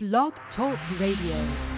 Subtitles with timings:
[0.00, 1.77] Blog Talk Radio.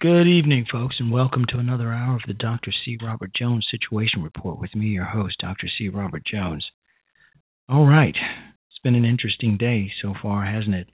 [0.00, 2.72] good evening, folks, and welcome to another hour of the Dr.
[2.72, 2.96] C.
[3.02, 5.66] Robert Jones Situation Report with me, your host, Dr.
[5.76, 5.90] C.
[5.90, 6.64] Robert Jones.
[7.68, 10.86] All right, it's been an interesting day so far, hasn't it?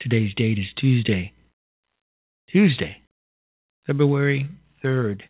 [0.00, 1.34] Today's date is Tuesday.
[2.50, 3.02] Tuesday,
[3.86, 4.48] February
[4.82, 5.20] 3rd,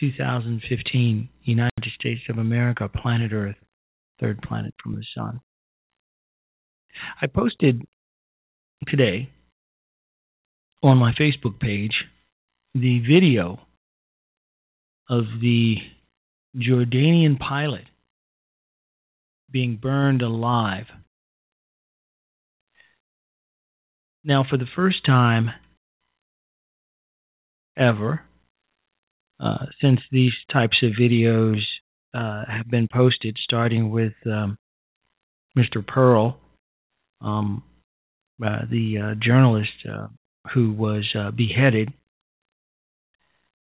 [0.00, 3.56] 2015, United States of America, planet Earth,
[4.18, 5.42] third planet from the sun.
[7.20, 7.82] I posted
[8.88, 9.28] today
[10.82, 12.04] on my Facebook page
[12.74, 13.60] the video
[15.08, 15.76] of the
[16.56, 17.84] Jordanian pilot
[19.50, 20.86] being burned alive.
[24.24, 25.50] Now, for the first time
[27.76, 28.22] ever
[29.40, 31.58] uh, since these types of videos
[32.14, 34.56] uh, have been posted, starting with um,
[35.58, 35.86] Mr.
[35.86, 36.38] Pearl,
[37.20, 37.62] um,
[38.44, 40.06] uh, the uh, journalist uh,
[40.54, 41.92] who was uh, beheaded.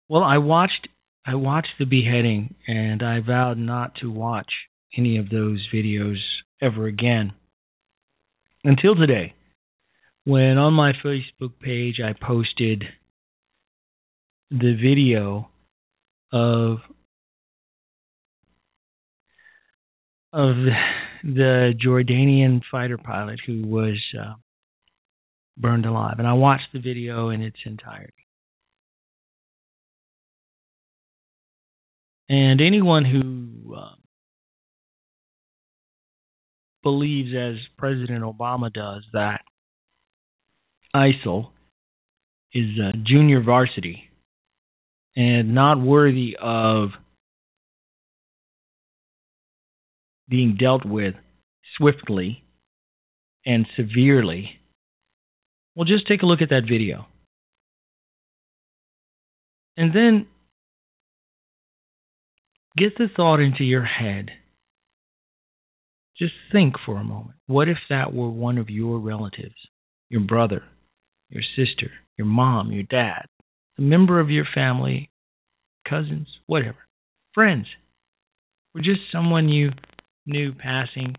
[0.07, 0.87] Well, I watched
[1.25, 4.51] I watched the beheading, and I vowed not to watch
[4.97, 6.17] any of those videos
[6.61, 7.33] ever again
[8.63, 9.33] until today,
[10.25, 12.83] when on my Facebook page I posted
[14.51, 15.49] the video
[16.31, 16.77] of
[20.31, 20.55] of
[21.23, 24.33] the Jordanian fighter pilot who was uh,
[25.59, 28.13] burned alive, and I watched the video in its entirety.
[32.29, 33.95] And anyone who uh,
[36.83, 39.41] believes, as President Obama does, that
[40.95, 41.49] ISIL
[42.53, 44.09] is a junior varsity
[45.15, 46.89] and not worthy of
[50.27, 51.15] being dealt with
[51.77, 52.43] swiftly
[53.45, 54.58] and severely,
[55.79, 57.05] well, just take a look at that video.
[59.77, 60.27] And then
[62.77, 64.25] get the thought into your head.
[66.17, 67.37] Just think for a moment.
[67.47, 69.55] What if that were one of your relatives,
[70.09, 70.63] your brother,
[71.29, 73.27] your sister, your mom, your dad,
[73.77, 75.09] a member of your family,
[75.87, 76.79] cousins, whatever,
[77.33, 77.67] friends,
[78.75, 79.69] or just someone you
[80.25, 81.15] knew passing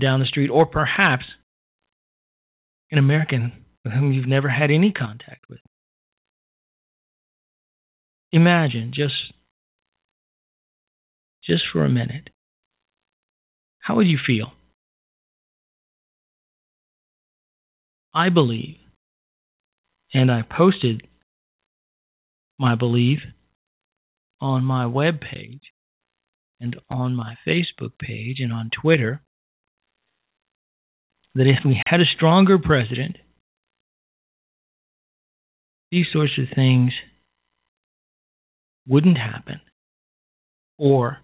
[0.00, 1.24] down the street, or perhaps
[2.90, 3.52] an American
[3.84, 5.60] with whom you've never had any contact with.
[8.32, 9.14] Imagine just
[11.44, 12.30] just for a minute.
[13.80, 14.52] How would you feel?
[18.14, 18.76] I believe,
[20.12, 21.06] and I posted
[22.58, 23.20] my belief
[24.40, 25.62] on my web page
[26.60, 29.22] and on my Facebook page and on Twitter
[31.34, 33.16] that if we had a stronger president,
[35.90, 36.92] these sorts of things
[38.88, 39.60] wouldn't happen,
[40.78, 41.18] or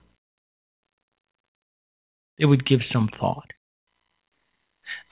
[2.39, 3.51] they would give some thought.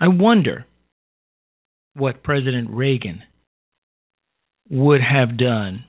[0.00, 0.67] I wonder
[1.94, 3.23] what President Reagan
[4.69, 5.85] would have done.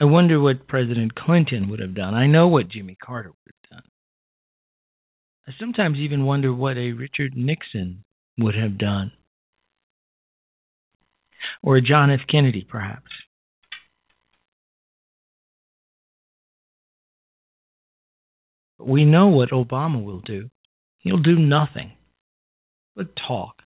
[0.00, 2.14] I wonder what President Clinton would have done.
[2.14, 3.54] I know what Jimmy Carter would.
[5.46, 8.04] I sometimes even wonder what a Richard Nixon
[8.38, 9.12] would have done.
[11.62, 12.20] Or a John F.
[12.30, 13.10] Kennedy, perhaps.
[18.78, 20.50] But we know what Obama will do.
[20.98, 21.92] He'll do nothing
[22.94, 23.56] but talk.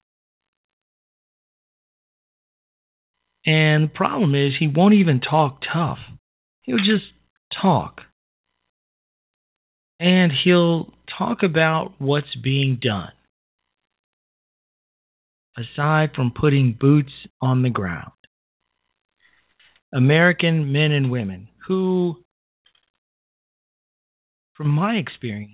[3.44, 5.98] And the problem is, he won't even talk tough.
[6.62, 7.04] He'll just
[7.62, 8.00] talk.
[9.98, 13.12] And he'll talk about what's being done.
[15.56, 18.12] Aside from putting boots on the ground,
[19.94, 22.16] American men and women who,
[24.54, 25.52] from my experience,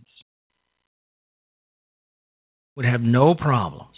[2.75, 3.95] would have no problems,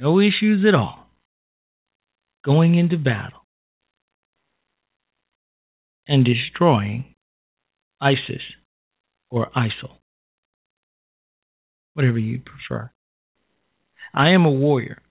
[0.00, 1.06] no issues at all,
[2.44, 3.44] going into battle
[6.08, 7.14] and destroying
[8.00, 8.42] ISIS
[9.30, 9.98] or ISIL,
[11.94, 12.90] whatever you prefer.
[14.14, 15.02] I am a warrior.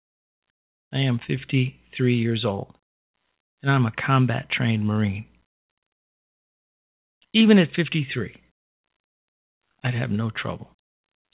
[0.93, 2.74] I am 53 years old,
[3.62, 5.25] and I'm a combat trained Marine.
[7.34, 8.36] Even at 53,
[9.84, 10.75] I'd have no trouble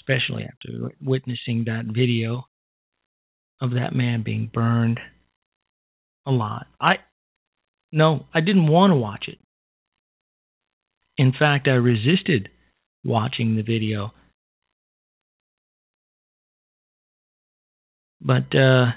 [0.02, 2.46] especially after witnessing that video
[3.60, 5.00] of that man being burned
[6.26, 6.66] alive.
[6.80, 6.96] I
[7.92, 9.38] no, I didn't want to watch it.
[11.18, 12.50] In fact, I resisted
[13.04, 14.12] watching the video.
[18.22, 18.92] But uh,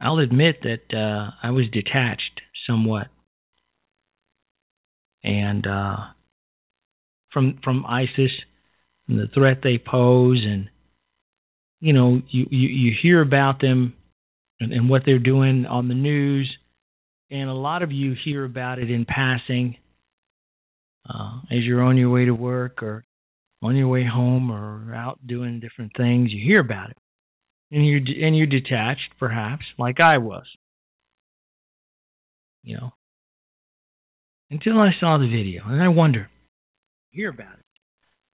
[0.00, 3.06] I'll admit that uh, I was detached somewhat,
[5.22, 5.96] and uh,
[7.32, 8.32] from from ISIS
[9.08, 10.68] and the threat they pose and
[11.80, 13.94] you know you you, you hear about them
[14.58, 16.50] and, and what they're doing on the news.
[17.30, 19.76] And a lot of you hear about it in passing
[21.08, 23.04] uh, as you're on your way to work or
[23.62, 26.96] on your way home or out doing different things you hear about it
[27.70, 30.46] and you're and you're detached perhaps like I was
[32.62, 32.92] you know
[34.50, 36.30] until I saw the video and I wonder
[37.10, 37.64] hear about it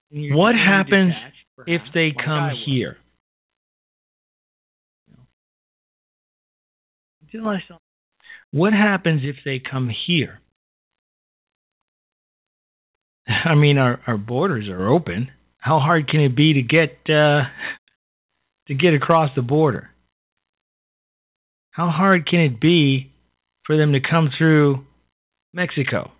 [0.09, 1.13] what happens
[1.65, 2.97] if they come here?
[7.31, 7.81] Tell us something.
[8.51, 10.39] What happens if they come here?
[13.45, 15.29] I mean, our our borders are open.
[15.57, 17.43] How hard can it be to get uh,
[18.67, 19.89] to get across the border?
[21.71, 23.11] How hard can it be
[23.65, 24.85] for them to come through
[25.53, 26.11] Mexico?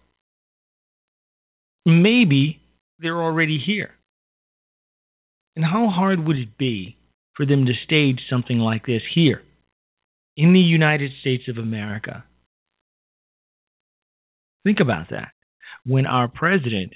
[1.86, 2.62] Maybe
[3.00, 3.92] they're already here.
[5.56, 6.98] And how hard would it be
[7.36, 9.42] for them to stage something like this here
[10.36, 12.24] in the United States of America?
[14.64, 15.30] Think about that.
[15.86, 16.94] When our president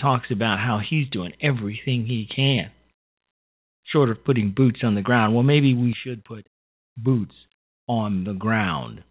[0.00, 2.70] talks about how he's doing everything he can,
[3.92, 6.46] short of putting boots on the ground, well, maybe we should put
[6.96, 7.34] boots
[7.86, 9.02] on the ground.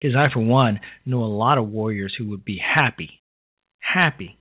[0.00, 3.22] Because I, for one, know a lot of warriors who would be happy,
[3.80, 4.36] happy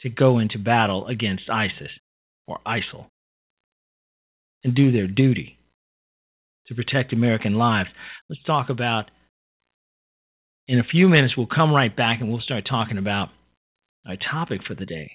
[0.00, 1.90] to go into battle against ISIS
[2.46, 3.06] or ISIL
[4.64, 5.58] and do their duty
[6.66, 7.88] to protect American lives.
[8.28, 9.10] Let's talk about,
[10.66, 13.28] in a few minutes, we'll come right back and we'll start talking about
[14.06, 15.12] our topic for the day.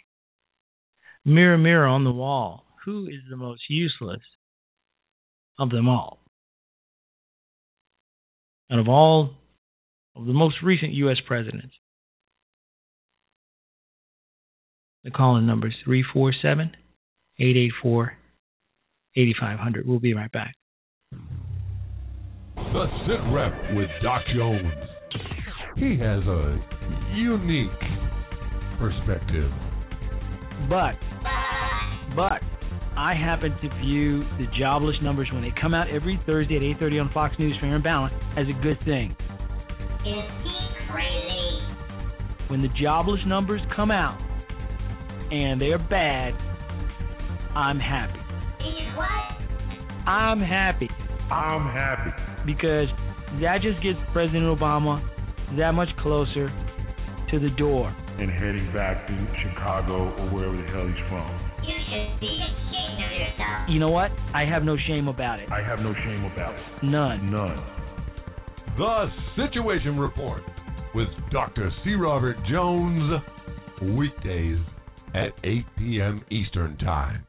[1.25, 4.21] Mirror, mirror on the wall, who is the most useless
[5.57, 6.19] of them all?
[8.71, 9.31] Out of all
[10.15, 11.17] of the most recent U.S.
[11.27, 11.73] presidents,
[15.03, 16.71] the calling number is 347
[17.39, 18.13] 884
[19.15, 19.87] 8500.
[19.87, 20.55] We'll be right back.
[22.55, 24.73] The Sit Rep with Doc Jones.
[25.77, 26.59] He has a
[27.15, 27.69] unique
[28.77, 29.51] perspective.
[30.69, 30.95] But,
[32.15, 32.41] but,
[32.97, 37.01] I happen to view the jobless numbers when they come out every Thursday at 8:30
[37.01, 39.15] on Fox News Fair and Balanced as a good thing.
[40.05, 42.47] Is he crazy?
[42.47, 44.17] When the jobless numbers come out
[45.31, 46.33] and they're bad,
[47.55, 48.19] I'm happy.
[48.59, 50.07] He's what?
[50.07, 50.89] I'm happy
[51.31, 52.11] I'm happy.
[52.45, 52.87] because
[53.41, 55.01] that just gets President Obama
[55.57, 56.49] that much closer
[57.31, 57.95] to the door.
[58.19, 61.29] And heading back to Chicago or wherever the hell he's from.
[61.63, 63.69] You should be ashamed of yourself.
[63.69, 64.11] You know what?
[64.33, 65.49] I have no shame about it.
[65.51, 66.83] I have no shame about it.
[66.83, 67.31] None.
[67.31, 67.63] None.
[68.77, 70.41] The Situation Report
[70.93, 71.71] with Dr.
[71.83, 71.95] C.
[71.95, 73.21] Robert Jones.
[73.81, 74.59] Weekdays
[75.13, 76.25] at 8 p.m.
[76.31, 77.25] Eastern Time.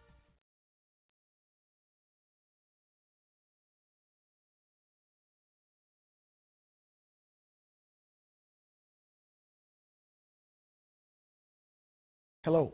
[12.46, 12.72] Hello,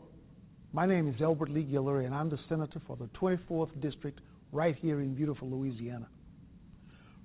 [0.71, 4.75] my name is Elbert Lee Guillory, and I'm the senator for the 24th District right
[4.75, 6.07] here in beautiful Louisiana.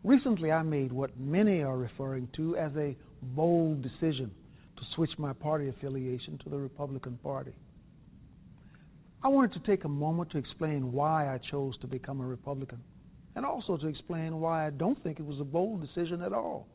[0.02, 4.30] Recently, I made what many are referring to as a bold decision
[4.78, 7.52] to switch my party affiliation to the Republican Party.
[9.22, 12.82] I wanted to take a moment to explain why I chose to become a Republican,
[13.36, 16.66] and also to explain why I don't think it was a bold decision at all.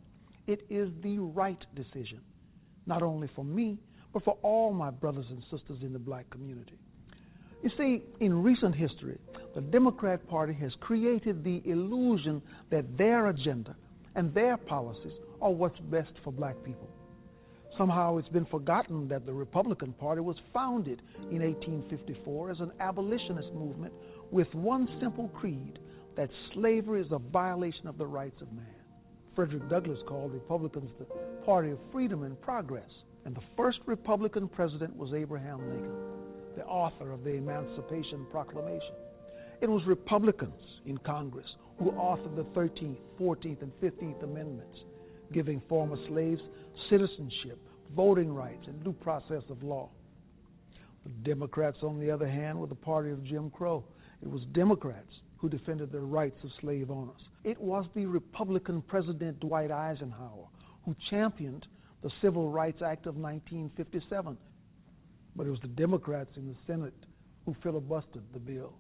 [0.46, 2.20] It is the right decision,
[2.86, 3.80] not only for me,
[4.14, 6.78] but for all my brothers and sisters in the black community.
[7.64, 9.18] You see, in recent history,
[9.56, 13.76] the Democrat Party has created the illusion that their agenda
[14.16, 16.90] and their policies are what's best for black people.
[17.78, 21.02] Somehow it's been forgotten that the Republican Party was founded
[21.32, 23.94] in 1854 as an abolitionist movement
[24.32, 25.80] with one simple creed
[26.16, 28.66] that slavery is a violation of the rights of man.
[29.36, 31.06] Frederick Douglass called Republicans the
[31.46, 32.90] party of freedom and progress.
[33.26, 35.96] And the first Republican president was Abraham Lincoln,
[36.58, 38.96] the author of the Emancipation Proclamation.
[39.62, 41.48] It was Republicans in Congress
[41.80, 44.78] who authored the 13th, 14th, and 15th Amendments,
[45.32, 46.42] giving former slaves
[46.90, 47.60] citizenship,
[47.96, 49.90] voting rights, and due process of law.
[51.06, 53.84] The Democrats, on the other hand, were the party of Jim Crow.
[54.22, 57.20] It was Democrats who defended the rights of slave owners.
[57.44, 60.48] It was the Republican President Dwight Eisenhower
[60.86, 61.66] who championed
[62.04, 64.38] the Civil Rights Act of 1957.
[65.36, 66.94] But it was the Democrats in the Senate
[67.46, 68.74] who filibustered the bill.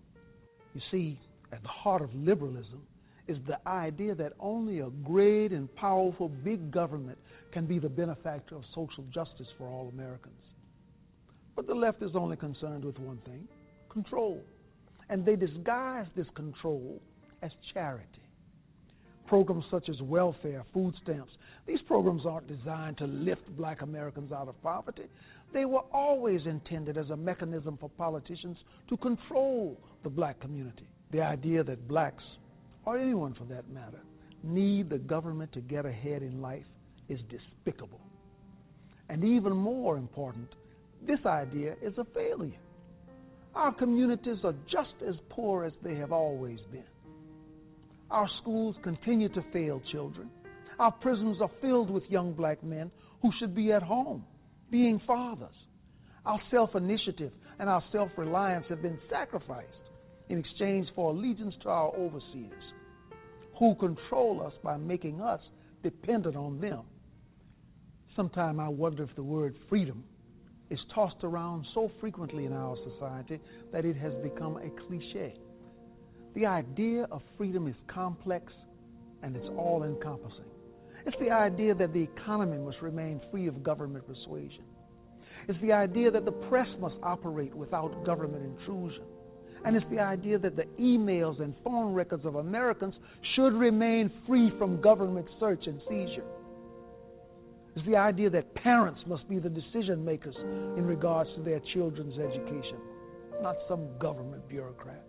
[0.76, 1.20] You see,
[1.52, 2.84] at the heart of liberalism
[3.28, 7.18] is the idea that only a great and powerful big government
[7.52, 10.36] can be the benefactor of social justice for all Americans.
[11.56, 13.48] But the left is only concerned with one thing
[13.90, 14.42] control.
[15.10, 17.00] And they disguise this control
[17.42, 18.23] as charity.
[19.28, 21.32] Programs such as welfare, food stamps,
[21.66, 25.04] these programs aren't designed to lift black Americans out of poverty.
[25.54, 28.58] They were always intended as a mechanism for politicians
[28.90, 30.88] to control the black community.
[31.12, 32.24] The idea that blacks,
[32.86, 34.02] or anyone for that matter,
[34.44, 36.66] need the government to get ahead in life
[37.08, 38.02] is despicable.
[39.10, 40.50] And even more important,
[41.06, 42.60] this idea is a failure.
[43.56, 46.84] Our communities are just as poor as they have always been.
[48.14, 50.30] Our schools continue to fail children.
[50.78, 52.92] Our prisons are filled with young black men
[53.24, 54.24] who should be at home,
[54.70, 55.56] being fathers.
[56.24, 59.68] Our self initiative and our self reliance have been sacrificed
[60.30, 62.64] in exchange for allegiance to our overseers,
[63.58, 65.42] who control us by making us
[65.82, 66.84] dependent on them.
[68.16, 70.04] Sometimes I wonder if the word freedom
[70.70, 73.40] is tossed around so frequently in our society
[73.72, 75.34] that it has become a cliche.
[76.36, 78.52] The idea of freedom is complex
[79.22, 80.46] and it's all encompassing.
[81.06, 84.64] It's the idea that the economy must remain free of government persuasion.
[85.48, 89.04] It's the idea that the press must operate without government intrusion.
[89.66, 92.96] And it's the idea that the emails and phone records of Americans
[93.36, 96.26] should remain free from government search and seizure.
[97.76, 100.36] It's the idea that parents must be the decision makers
[100.78, 102.78] in regards to their children's education,
[103.42, 105.04] not some government bureaucrat.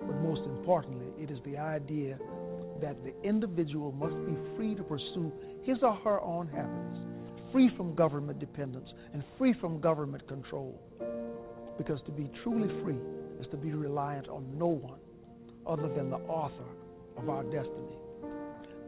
[0.00, 2.18] But most importantly, it is the idea
[2.80, 5.32] that the individual must be free to pursue
[5.64, 6.98] his or her own happiness,
[7.52, 10.80] free from government dependence, and free from government control.
[11.76, 12.98] Because to be truly free
[13.40, 14.98] is to be reliant on no one
[15.66, 16.64] other than the author
[17.16, 17.96] of our destiny.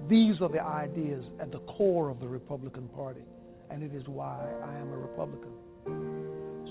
[0.09, 3.21] These are the ideas at the core of the Republican Party,
[3.71, 5.53] and it is why I am a Republican.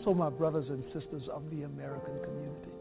[0.04, 2.72] So, my brothers and sisters of the American community,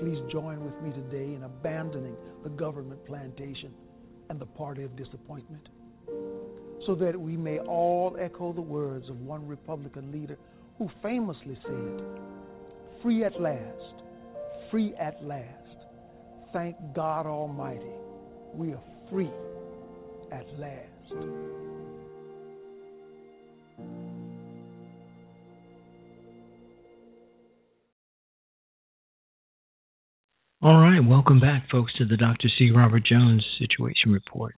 [0.00, 3.70] please join with me today in abandoning the government plantation
[4.30, 5.68] and the party of disappointment,
[6.86, 10.38] so that we may all echo the words of one Republican leader
[10.78, 12.02] who famously said,
[13.02, 14.02] Free at last,
[14.70, 15.44] free at last.
[16.52, 17.92] Thank God Almighty,
[18.54, 19.30] we are free
[20.32, 21.49] at last.
[30.62, 32.48] All right, welcome back, folks, to the Dr.
[32.58, 32.70] C.
[32.70, 34.54] Robert Jones Situation Report.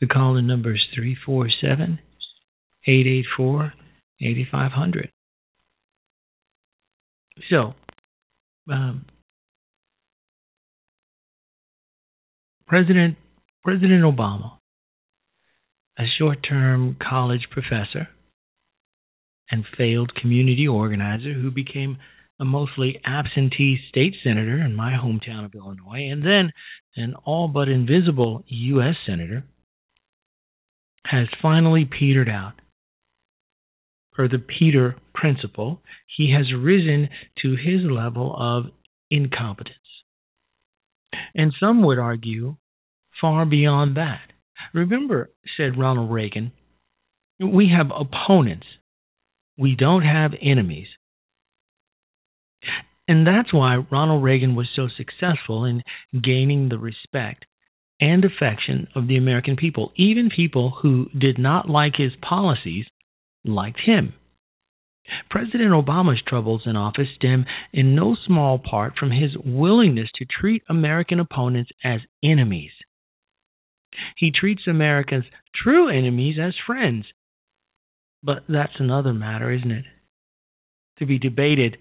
[0.00, 2.00] The call in number is 347
[2.84, 3.72] 884
[4.20, 5.10] 8500.
[7.48, 7.74] So,
[8.68, 9.06] um,
[12.66, 13.16] President
[13.62, 14.58] President Obama,
[15.96, 18.08] a short-term college professor
[19.48, 21.98] and failed community organizer who became
[22.40, 26.52] a mostly absentee state senator in my hometown of Illinois, and then
[26.96, 28.94] an all but invisible U.S.
[29.06, 29.44] senator,
[31.06, 32.54] has finally petered out.
[34.12, 35.80] Per the Peter principle,
[36.16, 37.08] he has risen
[37.42, 38.72] to his level of
[39.10, 39.76] incompetence.
[41.34, 42.56] And some would argue
[43.20, 44.32] far beyond that.
[44.72, 46.52] Remember, said Ronald Reagan,
[47.40, 48.66] we have opponents,
[49.58, 50.86] we don't have enemies.
[53.06, 55.82] And that's why Ronald Reagan was so successful in
[56.22, 57.44] gaining the respect
[58.00, 59.92] and affection of the American people.
[59.96, 62.86] Even people who did not like his policies
[63.44, 64.14] liked him.
[65.30, 70.62] President Obama's troubles in office stem in no small part from his willingness to treat
[70.68, 72.70] American opponents as enemies.
[74.16, 77.04] He treats America's true enemies as friends.
[78.22, 79.84] But that's another matter, isn't it?
[81.00, 81.76] To be debated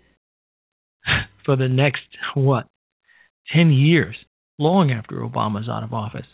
[1.45, 2.01] for the next,
[2.35, 2.67] what,
[3.53, 4.15] 10 years,
[4.57, 6.25] long after Obama's out of office.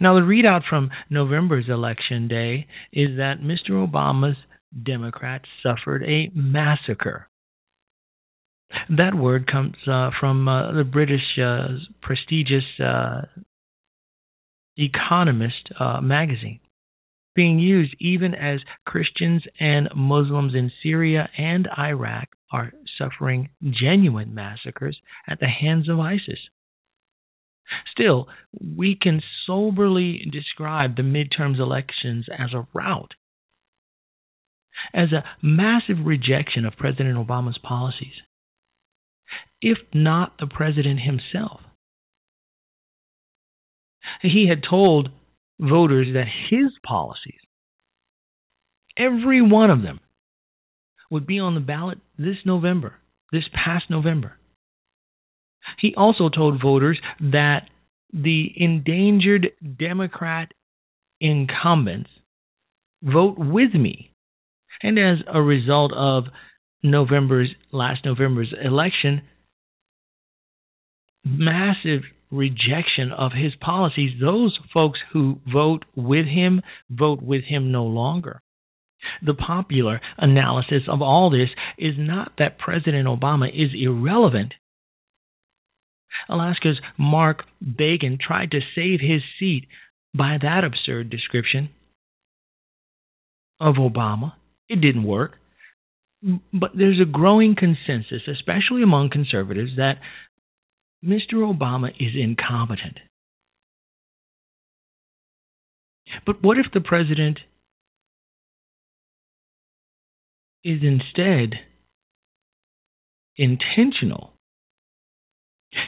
[0.00, 3.70] Now, the readout from November's election day is that Mr.
[3.70, 4.36] Obama's
[4.84, 7.28] Democrats suffered a massacre.
[8.90, 11.68] That word comes uh, from uh, the British uh,
[12.02, 13.22] prestigious uh,
[14.76, 16.60] Economist uh, magazine,
[17.34, 24.98] being used even as Christians and Muslims in Syria and Iraq are suffering genuine massacres
[25.28, 26.40] at the hands of ISIS.
[27.92, 28.28] Still,
[28.60, 33.12] we can soberly describe the midterms elections as a rout,
[34.94, 38.14] as a massive rejection of President Obama's policies,
[39.60, 41.60] if not the president himself.
[44.22, 45.10] He had told
[45.60, 47.40] voters that his policies,
[48.96, 50.00] every one of them,
[51.10, 52.94] would be on the ballot this November,
[53.32, 54.38] this past November.
[55.78, 57.68] He also told voters that
[58.12, 60.52] the endangered Democrat
[61.20, 62.10] incumbents
[63.02, 64.12] vote with me.
[64.82, 66.24] And as a result of
[66.82, 69.22] November's last November's election,
[71.24, 77.84] massive rejection of his policies, those folks who vote with him vote with him no
[77.84, 78.40] longer.
[79.24, 84.54] The popular analysis of all this is not that President Obama is irrelevant,
[86.28, 89.66] Alaska's Mark Begich tried to save his seat
[90.14, 91.70] by that absurd description
[93.60, 94.34] of Obama.
[94.68, 95.36] It didn't work.
[96.52, 99.98] But there's a growing consensus, especially among conservatives, that
[101.04, 101.34] Mr.
[101.34, 102.98] Obama is incompetent.
[106.26, 107.38] But what if the president
[110.64, 111.54] is instead
[113.36, 114.34] intentional?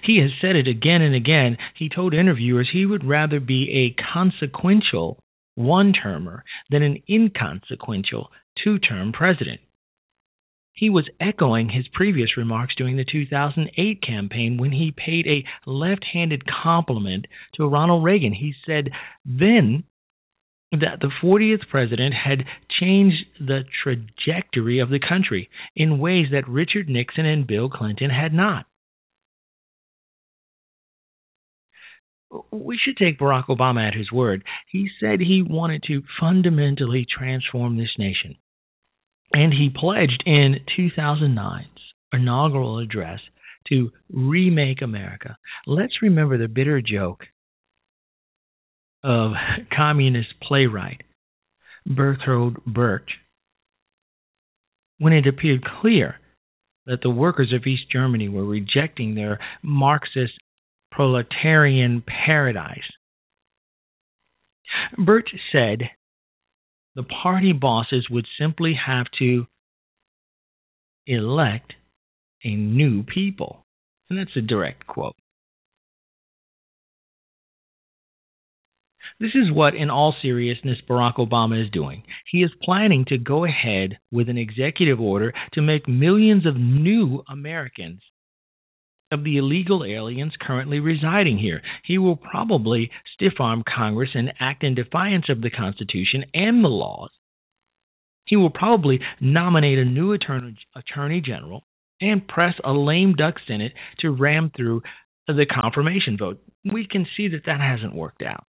[0.04, 1.56] He has said it again and again.
[1.76, 5.18] He told interviewers he would rather be a consequential
[5.54, 8.30] one termer than an inconsequential
[8.62, 9.61] two term president.
[10.72, 16.04] He was echoing his previous remarks during the 2008 campaign when he paid a left
[16.11, 18.33] handed compliment to Ronald Reagan.
[18.33, 18.90] He said
[19.24, 19.85] then
[20.72, 22.44] that the 40th president had
[22.80, 28.33] changed the trajectory of the country in ways that Richard Nixon and Bill Clinton had
[28.33, 28.66] not.
[32.52, 34.44] We should take Barack Obama at his word.
[34.70, 38.37] He said he wanted to fundamentally transform this nation.
[39.33, 41.66] And he pledged in 2009's
[42.12, 43.20] inaugural address
[43.68, 45.37] to remake America.
[45.66, 47.24] Let's remember the bitter joke
[49.02, 49.32] of
[49.74, 51.02] communist playwright
[51.88, 53.10] Bertolt Brecht
[54.98, 56.16] when it appeared clear
[56.86, 60.34] that the workers of East Germany were rejecting their Marxist
[60.90, 62.82] proletarian paradise.
[64.98, 65.82] Brecht said
[66.94, 69.46] the party bosses would simply have to
[71.06, 71.72] elect
[72.44, 73.64] a new people.
[74.08, 75.16] And that's a direct quote.
[79.20, 82.04] This is what, in all seriousness, Barack Obama is doing.
[82.33, 87.22] He is planning to go ahead with an executive order to make millions of new
[87.28, 88.00] Americans
[89.12, 91.61] of the illegal aliens currently residing here.
[91.85, 96.68] He will probably stiff arm Congress and act in defiance of the Constitution and the
[96.68, 97.11] laws.
[98.24, 101.64] He will probably nominate a new attorney, attorney general
[102.00, 104.80] and press a lame duck Senate to ram through
[105.26, 106.40] the confirmation vote.
[106.64, 108.46] We can see that that hasn't worked out.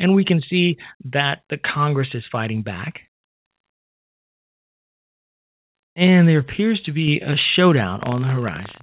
[0.00, 0.78] And we can see
[1.12, 2.94] that the Congress is fighting back
[5.96, 8.80] and there appears to be a showdown on the horizon.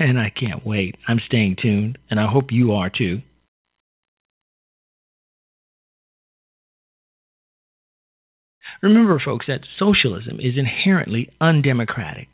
[0.00, 0.96] And I can't wait.
[1.06, 3.20] I'm staying tuned, and I hope you are too.
[8.82, 12.28] Remember, folks, that socialism is inherently undemocratic.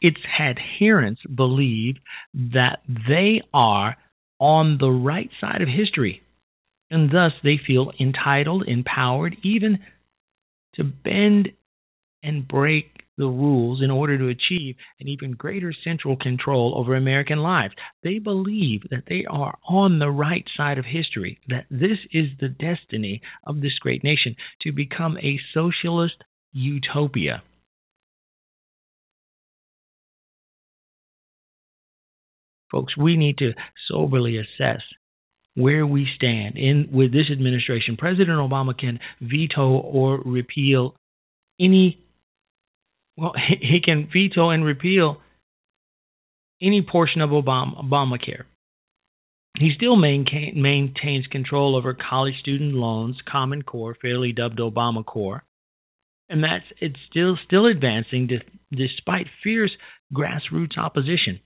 [0.00, 1.96] Its adherents believe
[2.34, 3.96] that they are
[4.40, 6.22] on the right side of history,
[6.90, 9.78] and thus they feel entitled, empowered, even
[10.74, 11.50] to bend
[12.22, 12.86] and break
[13.18, 17.74] the rules in order to achieve an even greater central control over American lives.
[18.02, 22.48] They believe that they are on the right side of history, that this is the
[22.48, 27.42] destiny of this great nation to become a socialist utopia.
[32.70, 33.52] Folks, we need to
[33.88, 34.80] soberly assess
[35.54, 37.96] where we stand in with this administration.
[37.96, 40.94] President Obama can veto or repeal
[41.60, 41.98] any
[43.16, 45.18] well he can veto and repeal
[46.62, 48.44] any portion of Obama, Obamacare.
[49.58, 55.42] He still maintain, maintains control over college student loans, Common Core, fairly dubbed Obama Core,
[56.28, 58.30] and that's it's still still advancing
[58.70, 59.72] despite fierce
[60.14, 61.40] grassroots opposition.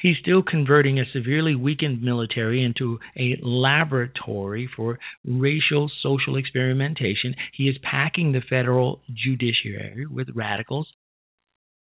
[0.00, 7.34] He's still converting a severely weakened military into a laboratory for racial social experimentation.
[7.54, 10.88] He is packing the federal judiciary with radicals.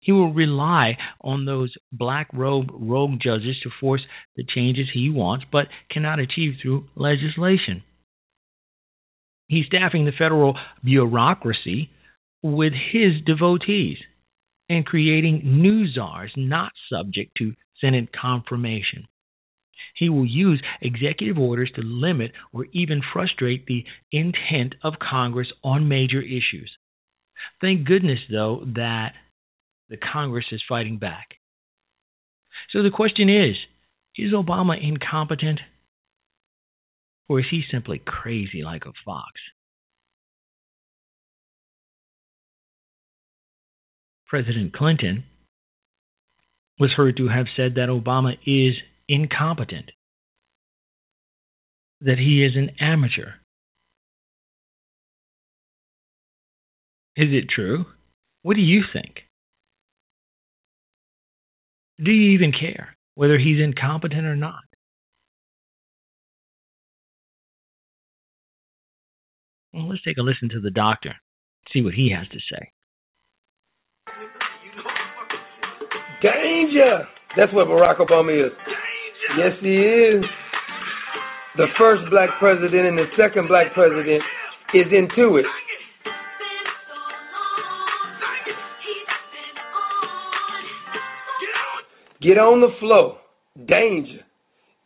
[0.00, 4.02] He will rely on those black robe rogue judges to force
[4.36, 7.82] the changes he wants, but cannot achieve through legislation.
[9.48, 11.90] He's staffing the federal bureaucracy
[12.42, 13.98] with his devotees
[14.68, 19.08] and creating new czars not subject to Senate confirmation.
[19.94, 25.88] He will use executive orders to limit or even frustrate the intent of Congress on
[25.88, 26.70] major issues.
[27.60, 29.12] Thank goodness, though, that
[29.88, 31.36] the Congress is fighting back.
[32.72, 33.56] So the question is
[34.16, 35.60] is Obama incompetent?
[37.28, 39.32] Or is he simply crazy like a fox?
[44.28, 45.24] President Clinton
[46.78, 48.74] was heard to have said that Obama is
[49.08, 49.90] incompetent,
[52.00, 53.32] that he is an amateur.
[57.16, 57.86] Is it true?
[58.42, 59.20] What do you think?
[62.02, 64.60] Do you even care whether he's incompetent or not?
[69.72, 71.14] Well, let's take a listen to the doctor,
[71.72, 72.70] see what he has to say.
[76.22, 77.06] Danger!
[77.36, 78.52] That's what Barack Obama is.
[79.36, 80.24] Yes, he is.
[81.56, 84.22] The first black president and the second black president
[84.74, 85.46] is into it.
[92.22, 93.18] Get on the flow.
[93.66, 94.20] Danger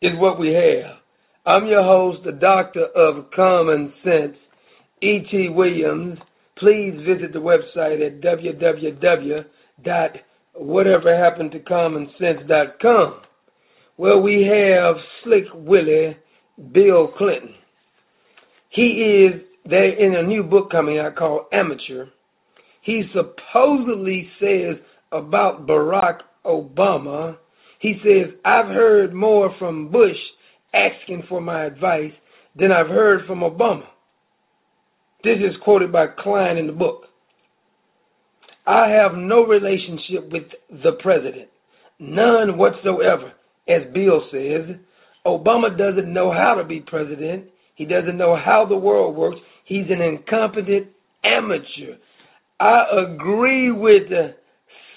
[0.01, 0.97] is what we have.
[1.45, 4.35] I'm your host, the doctor of common sense,
[5.01, 5.49] E.T.
[5.49, 6.19] Williams.
[6.57, 8.21] Please visit the website at
[10.57, 13.21] www.whateverhappenedtocommonsense.com.
[13.97, 16.17] Well, we have Slick Willie
[16.73, 17.55] Bill Clinton.
[18.69, 22.07] He is there in a new book coming out called Amateur.
[22.81, 24.77] He supposedly says
[25.11, 27.37] about Barack Obama,
[27.79, 30.15] he says, I've heard more from Bush
[30.73, 32.13] asking for my advice
[32.55, 33.83] than I've heard from Obama.
[35.23, 37.05] This is quoted by Klein in the book.
[38.65, 41.49] I have no relationship with the president,
[41.99, 43.33] none whatsoever,
[43.67, 44.75] as Bill says.
[45.25, 47.45] Obama doesn't know how to be president.
[47.75, 49.39] He doesn't know how the world works.
[49.65, 50.87] He's an incompetent
[51.23, 51.95] amateur.
[52.59, 54.03] I agree with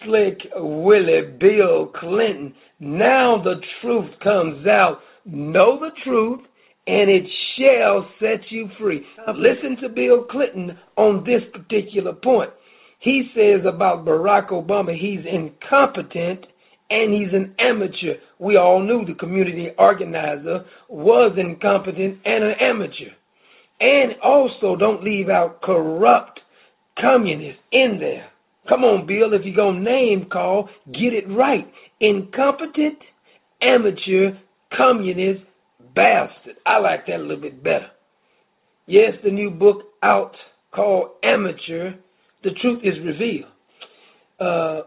[0.05, 2.55] slick Willie Bill Clinton.
[2.81, 4.99] Now the truth comes out.
[5.25, 6.41] Know the truth,
[6.87, 7.25] and it
[7.57, 9.03] shall set you free.
[9.29, 12.51] Listen to Bill Clinton on this particular point.
[13.01, 16.47] He says about Barack Obama, he's incompetent
[16.91, 18.15] and he's an amateur.
[18.39, 23.11] We all knew the community organizer was incompetent and an amateur.
[23.81, 26.41] And also, don't leave out corrupt
[27.01, 28.29] communists in there.
[28.69, 31.71] Come on, Bill, if you're going to name call, get it right.
[32.01, 32.99] Incompetent,
[33.61, 34.39] amateur,
[34.77, 35.43] communist,
[35.95, 36.57] bastard.
[36.65, 37.89] I like that a little bit better.
[38.87, 40.35] Yes, the new book out
[40.75, 41.95] called Amateur,
[42.45, 43.51] The Truth is Revealed.
[44.39, 44.87] Uh,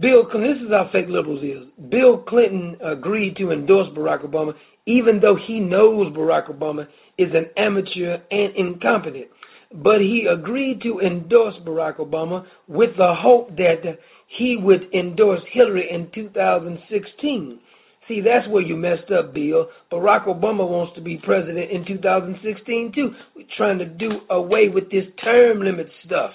[0.00, 1.68] Bill Clinton, this is how fake liberals is.
[1.90, 4.52] Bill Clinton agreed to endorse Barack Obama,
[4.86, 6.86] even though he knows Barack Obama
[7.18, 9.26] is an amateur and incompetent
[9.72, 13.98] but he agreed to endorse Barack Obama with the hope that
[14.38, 17.60] he would endorse Hillary in 2016.
[18.06, 19.66] See, that's where you messed up, Bill.
[19.92, 23.10] Barack Obama wants to be president in 2016 too.
[23.36, 26.30] We're trying to do away with this term limit stuff.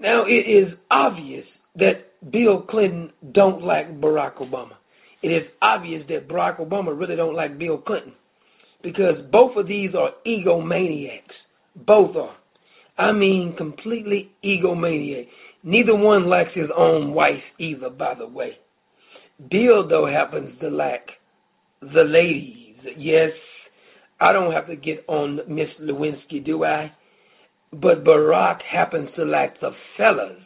[0.00, 1.44] Now it is obvious
[1.76, 4.74] that Bill Clinton don't like Barack Obama.
[5.22, 8.12] It is obvious that Barack Obama really don't like Bill Clinton
[8.82, 11.22] because both of these are egomaniacs.
[11.86, 12.36] Both are.
[12.96, 15.28] I mean, completely egomaniac.
[15.62, 18.52] Neither one likes his own wife either, by the way.
[19.50, 21.08] Bill, though, happens to like
[21.80, 22.76] the ladies.
[22.96, 23.30] Yes,
[24.20, 26.92] I don't have to get on Miss Lewinsky, do I?
[27.72, 30.40] But Barack happens to like the fellas.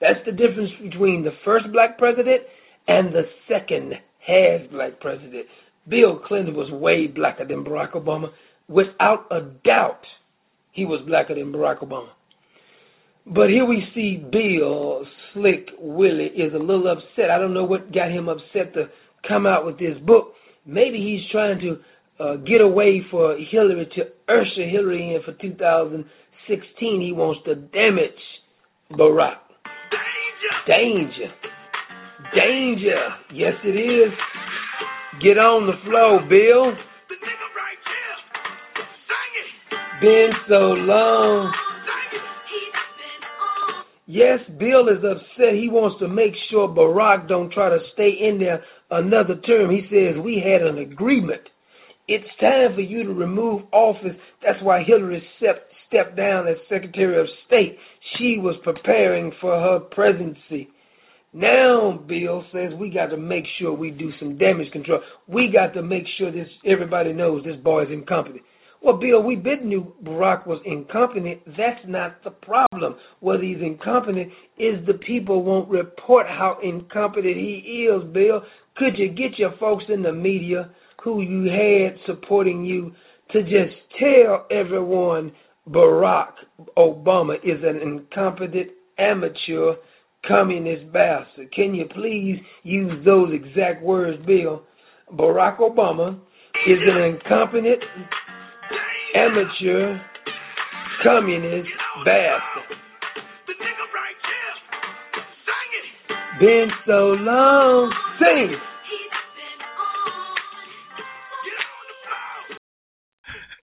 [0.00, 2.42] That's the difference between the first black president
[2.88, 3.94] and the second
[4.26, 5.46] half black president.
[5.88, 8.28] Bill Clinton was way blacker than Barack Obama,
[8.68, 10.00] without a doubt
[10.72, 12.08] he was blacker than Barack Obama.
[13.26, 17.30] But here we see Bill Slick Willie is a little upset.
[17.30, 18.88] I don't know what got him upset to
[19.26, 20.34] come out with this book.
[20.66, 25.32] Maybe he's trying to uh, get away for Hillary to usher Hillary in for
[26.46, 27.00] 2016.
[27.00, 28.10] He wants to damage
[28.92, 29.44] Barack.
[30.66, 31.30] Danger.
[31.30, 31.32] Danger.
[32.34, 33.02] Danger.
[33.32, 34.12] Yes, it is.
[35.22, 36.72] Get on the flow, Bill.
[40.00, 41.52] been so long.
[44.06, 45.54] Yes, Bill is upset.
[45.54, 49.70] He wants to make sure Barack don't try to stay in there another term.
[49.70, 51.40] He says we had an agreement.
[52.06, 54.16] It's time for you to remove office.
[54.44, 57.76] That's why Hillary stepped stepped down as Secretary of State.
[58.16, 60.68] She was preparing for her presidency.
[61.32, 65.00] Now, Bill says we got to make sure we do some damage control.
[65.26, 68.42] We got to make sure this everybody knows this boy is incompetent.
[68.84, 71.40] Well, Bill, we did knew Barack was incompetent.
[71.46, 72.96] That's not the problem.
[73.20, 78.42] Whether he's incompetent is the people won't report how incompetent he is, Bill.
[78.76, 80.70] Could you get your folks in the media
[81.02, 82.92] who you had supporting you
[83.32, 85.32] to just tell everyone
[85.68, 86.32] Barack
[86.76, 89.74] Obama is an incompetent amateur
[90.26, 91.52] communist bastard.
[91.54, 94.62] Can you please use those exact words, Bill?
[95.12, 96.18] Barack Obama
[96.66, 97.82] is an incompetent
[99.14, 99.98] amateur
[101.02, 101.68] communist
[102.04, 102.78] bastard.
[106.40, 108.73] Been so long since.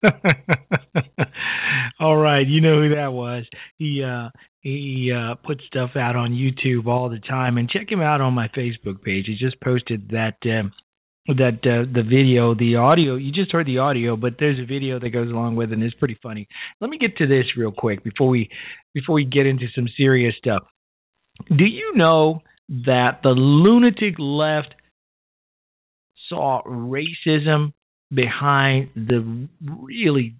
[2.00, 3.44] all right, you know who that was.
[3.78, 8.00] He uh he uh puts stuff out on YouTube all the time and check him
[8.00, 9.26] out on my Facebook page.
[9.26, 10.72] He just posted that um
[11.26, 14.98] that uh, the video, the audio, you just heard the audio, but there's a video
[14.98, 16.48] that goes along with it and it's pretty funny.
[16.80, 18.48] Let me get to this real quick before we
[18.94, 20.62] before we get into some serious stuff.
[21.48, 24.74] Do you know that the lunatic left
[26.28, 27.72] saw racism
[28.12, 30.34] behind the really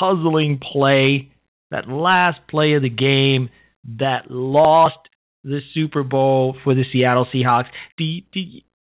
[0.00, 1.30] puzzling play,
[1.70, 3.50] that last play of the game
[3.98, 4.96] that lost
[5.44, 7.68] the Super Bowl for the Seattle Seahawks.
[7.96, 8.40] Do do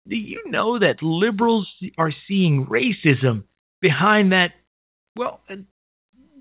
[0.08, 3.44] do you know that liberals are seeing racism
[3.82, 4.50] behind that?
[5.16, 5.56] Well, uh,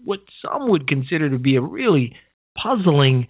[0.04, 2.14] what some would consider to be a really
[2.60, 3.28] puzzling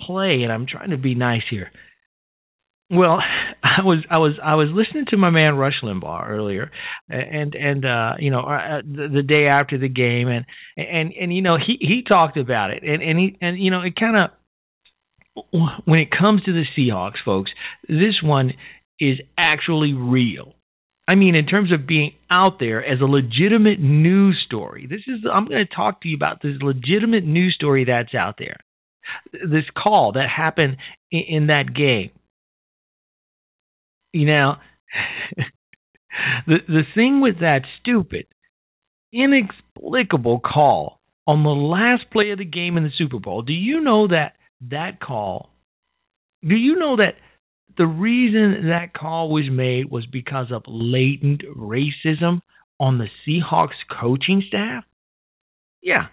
[0.00, 1.70] play, and I'm trying to be nice here.
[2.90, 3.18] Well,
[3.62, 6.70] I was I was I was listening to my man Rush Limbaugh earlier,
[7.08, 10.46] and and uh, you know uh, the, the day after the game, and
[10.76, 13.82] and and you know he he talked about it, and and he and you know
[13.82, 14.30] it kind of
[15.84, 17.50] when it comes to the Seahawks, folks,
[17.88, 18.52] this one
[18.98, 20.54] is actually real.
[21.06, 25.24] I mean, in terms of being out there as a legitimate news story, this is
[25.32, 28.58] I'm going to talk to you about this legitimate news story that's out there.
[29.32, 30.76] This call that happened
[31.10, 32.10] in, in that game
[34.12, 34.54] you know,
[36.46, 38.26] the the thing with that stupid,
[39.12, 43.42] inexplicable call on the last play of the game in the Super Bowl.
[43.42, 44.32] Do you know that
[44.70, 45.50] that call?
[46.42, 47.14] Do you know that
[47.76, 52.40] the reason that call was made was because of latent racism
[52.80, 54.84] on the Seahawks coaching staff?
[55.82, 56.06] Yeah.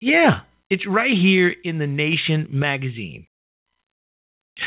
[0.00, 3.26] Yeah, it's right here in the Nation magazine.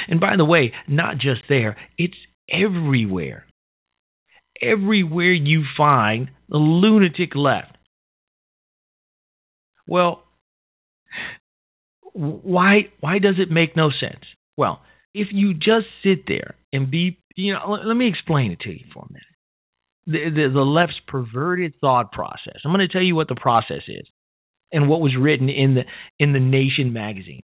[0.07, 2.17] And by the way, not just there, it's
[2.51, 3.45] everywhere.
[4.61, 7.77] Everywhere you find the lunatic left.
[9.87, 10.23] Well,
[12.13, 14.23] why why does it make no sense?
[14.57, 14.81] Well,
[15.13, 18.85] if you just sit there and be, you know, let me explain it to you
[18.93, 19.23] for a minute.
[20.07, 22.61] The, the, the left's perverted thought process.
[22.63, 24.07] I'm going to tell you what the process is
[24.71, 25.81] and what was written in the
[26.19, 27.41] in the Nation magazine.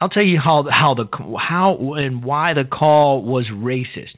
[0.00, 1.06] I'll tell you how how the
[1.38, 4.16] how and why the call was racist.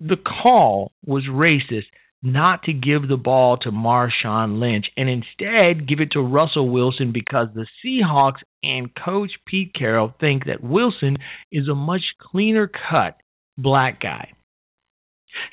[0.00, 1.86] The call was racist
[2.22, 7.12] not to give the ball to Marshawn Lynch and instead give it to Russell Wilson
[7.12, 11.18] because the Seahawks and coach Pete Carroll think that Wilson
[11.50, 13.16] is a much cleaner cut
[13.58, 14.32] black guy.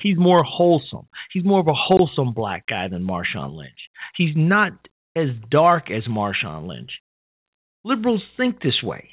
[0.00, 1.08] He's more wholesome.
[1.32, 3.70] He's more of a wholesome black guy than Marshawn Lynch.
[4.16, 4.72] He's not
[5.16, 6.90] as dark as Marshawn Lynch.
[7.84, 9.08] Liberals think this way.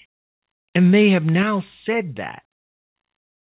[0.75, 2.43] And they have now said that.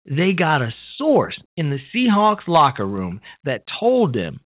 [0.05, 4.41] They got a source in the Seahawks locker room that told them,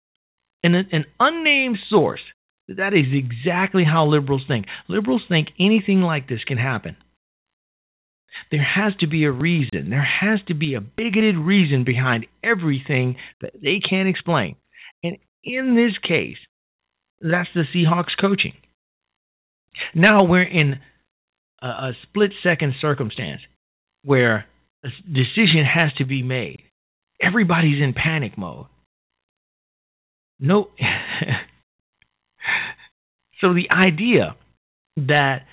[0.63, 2.21] an, an unnamed source,
[2.67, 4.65] that that is exactly how liberals think.
[4.87, 6.95] Liberals think anything like this can happen.
[8.49, 9.89] There has to be a reason.
[9.89, 14.55] There has to be a bigoted reason behind everything that they can't explain.
[15.03, 16.37] And in this case,
[17.19, 18.53] that's the Seahawks coaching.
[19.95, 20.79] Now we're in
[21.61, 23.41] a, a split second circumstance
[24.03, 24.45] where
[24.83, 26.61] a decision has to be made.
[27.21, 28.65] Everybody's in panic mode.
[30.39, 30.69] No.
[33.41, 34.35] so the idea
[34.97, 35.45] that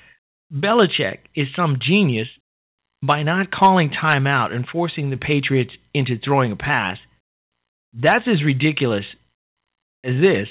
[0.52, 2.28] Belichick is some genius
[3.02, 6.96] by not calling timeout and forcing the Patriots into throwing a pass,
[7.92, 9.04] that's as ridiculous
[10.04, 10.48] as this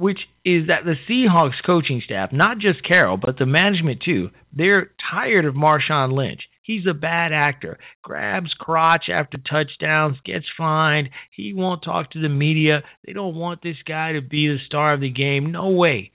[0.00, 4.92] which is that the Seahawks coaching staff, not just Carroll, but the management too, they're
[5.12, 6.40] tired of Marshawn Lynch.
[6.62, 7.78] He's a bad actor.
[8.02, 11.10] Grabs crotch after touchdowns, gets fined.
[11.32, 12.82] He won't talk to the media.
[13.04, 15.52] They don't want this guy to be the star of the game.
[15.52, 16.12] No way.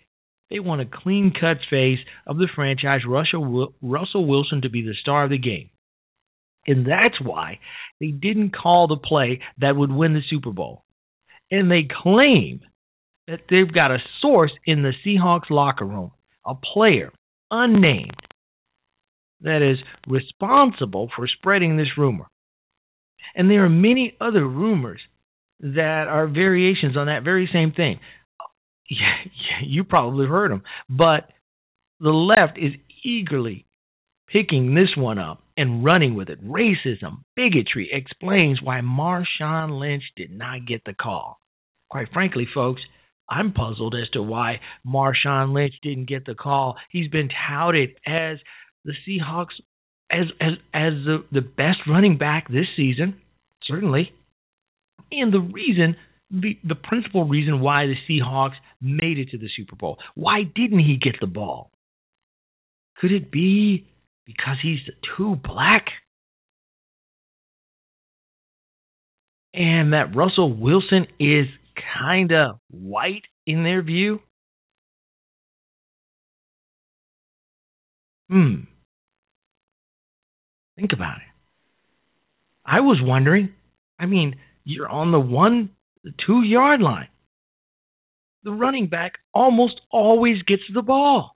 [0.50, 4.96] They want a clean cut face of the franchise, Russell, Russell Wilson, to be the
[5.00, 5.70] star of the game.
[6.66, 7.60] And that's why
[8.00, 10.86] they didn't call the play that would win the Super Bowl.
[11.52, 12.62] And they claim
[13.28, 16.12] that they've got a source in the Seahawks locker room,
[16.46, 17.12] a player,
[17.52, 18.16] unnamed,
[19.42, 22.26] that is responsible for spreading this rumor.
[23.36, 25.02] And there are many other rumors
[25.60, 28.00] that are variations on that very same thing.
[29.64, 31.30] you probably heard them, but
[32.00, 32.74] the left is
[33.04, 33.66] eagerly
[34.32, 36.44] picking this one up and running with it.
[36.46, 41.40] Racism, bigotry explains why Marshawn Lynch did not get the call.
[41.90, 42.82] Quite frankly, folks,
[43.30, 46.76] I'm puzzled as to why Marshawn Lynch didn't get the call.
[46.92, 48.38] He's been touted as
[48.84, 49.54] the Seahawks
[50.12, 53.20] as as as the, the best running back this season,
[53.64, 54.12] certainly.
[55.12, 55.96] And the reason
[56.30, 59.98] the the principal reason why the Seahawks made it to the Super Bowl.
[60.14, 61.72] Why didn't he get the ball?
[62.98, 63.88] Could it be
[64.26, 64.80] because he's
[65.18, 65.86] too black?
[69.54, 71.46] And that Russell Wilson is
[71.98, 74.20] kind of white in their view?
[78.30, 78.62] Hmm.
[80.76, 81.24] Think about it.
[82.66, 83.54] I was wondering,
[84.00, 85.70] I mean, you're on the one,
[86.04, 87.08] the two yard line.
[88.44, 91.36] The running back almost always gets the ball.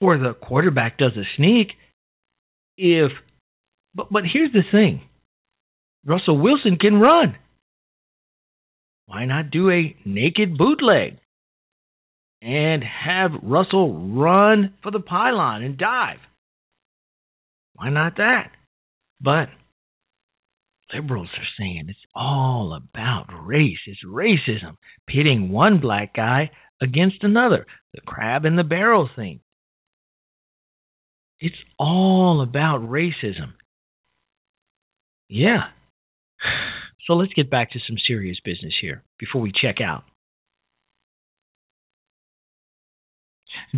[0.00, 1.68] Or the quarterback does a sneak
[2.76, 3.12] if
[3.94, 5.02] but but here's the thing.
[6.04, 7.36] Russell Wilson can run.
[9.06, 11.18] Why not do a naked bootleg
[12.40, 16.18] and have Russell run for the pylon and dive?
[17.74, 18.50] Why not that?
[19.20, 19.48] But
[20.92, 23.78] liberals are saying it's all about race.
[23.86, 24.76] It's racism,
[25.06, 26.50] pitting one black guy
[26.80, 27.66] against another.
[27.92, 29.40] The crab in the barrel thing.
[31.40, 33.54] It's all about racism.
[35.28, 35.64] Yeah.
[37.06, 40.04] So let's get back to some serious business here before we check out.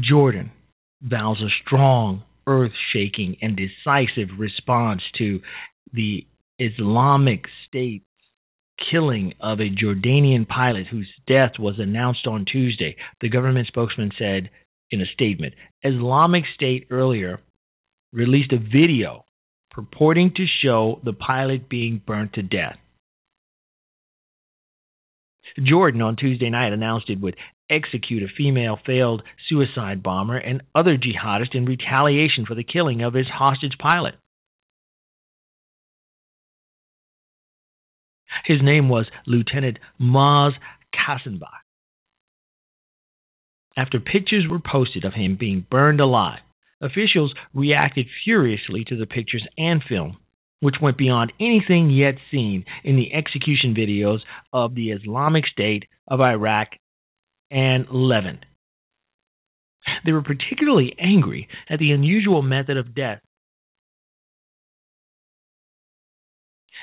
[0.00, 0.52] Jordan
[1.02, 5.40] vows a strong, earth shaking, and decisive response to
[5.92, 6.26] the
[6.58, 8.04] Islamic State's
[8.90, 12.96] killing of a Jordanian pilot whose death was announced on Tuesday.
[13.20, 14.50] The government spokesman said
[14.90, 17.40] in a statement Islamic State earlier
[18.12, 19.24] released a video
[19.70, 22.76] purporting to show the pilot being burnt to death.
[25.62, 27.36] Jordan on Tuesday night announced it would
[27.70, 33.14] execute a female failed suicide bomber and other jihadists in retaliation for the killing of
[33.14, 34.14] his hostage pilot.
[38.44, 40.52] His name was Lieutenant Maz
[40.94, 41.48] Kassenbach.
[43.76, 46.40] After pictures were posted of him being burned alive,
[46.80, 50.18] officials reacted furiously to the pictures and film
[50.60, 54.20] which went beyond anything yet seen in the execution videos
[54.52, 56.68] of the Islamic State of Iraq
[57.50, 58.44] and Levant.
[60.04, 63.20] They were particularly angry at the unusual method of death.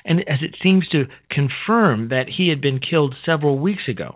[0.05, 4.15] And as it seems to confirm that he had been killed several weeks ago.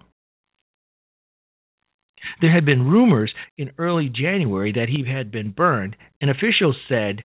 [2.41, 7.21] There had been rumors in early January that he had been burned, and officials said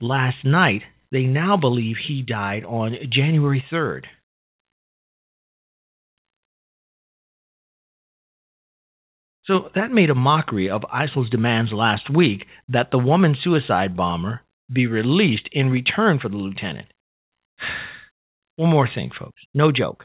[0.00, 4.02] last night they now believe he died on January 3rd.
[9.46, 14.40] So that made a mockery of ISIL's demands last week that the woman suicide bomber
[14.72, 16.88] be released in return for the lieutenant.
[18.56, 19.40] One more thing, folks.
[19.54, 20.04] No joke.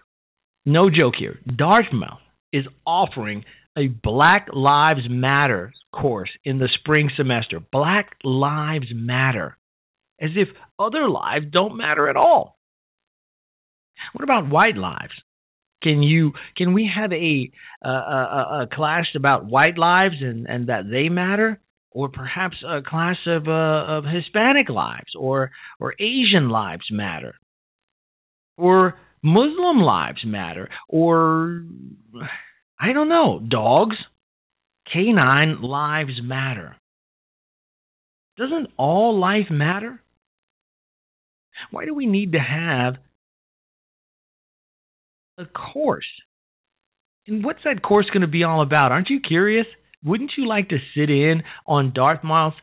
[0.65, 1.39] No joke here.
[1.47, 2.19] Dartmouth
[2.53, 3.43] is offering
[3.77, 7.59] a Black Lives Matter course in the spring semester.
[7.71, 9.57] Black Lives Matter
[10.21, 10.49] as if
[10.79, 12.57] other lives don't matter at all.
[14.13, 15.13] What about white lives?
[15.81, 17.51] Can you can we have a
[17.83, 21.59] a, a, class about white lives and, and that they matter,
[21.89, 27.33] or perhaps a class of uh, of Hispanic lives or or Asian lives matter,
[28.57, 31.63] or Muslim lives matter, or
[32.79, 33.95] I don't know, dogs,
[34.91, 36.75] canine lives matter.
[38.37, 40.01] Doesn't all life matter?
[41.69, 42.95] Why do we need to have
[45.37, 46.05] a course?
[47.27, 48.91] And what's that course going to be all about?
[48.91, 49.67] Aren't you curious?
[50.03, 52.57] Wouldn't you like to sit in on Dartmouth's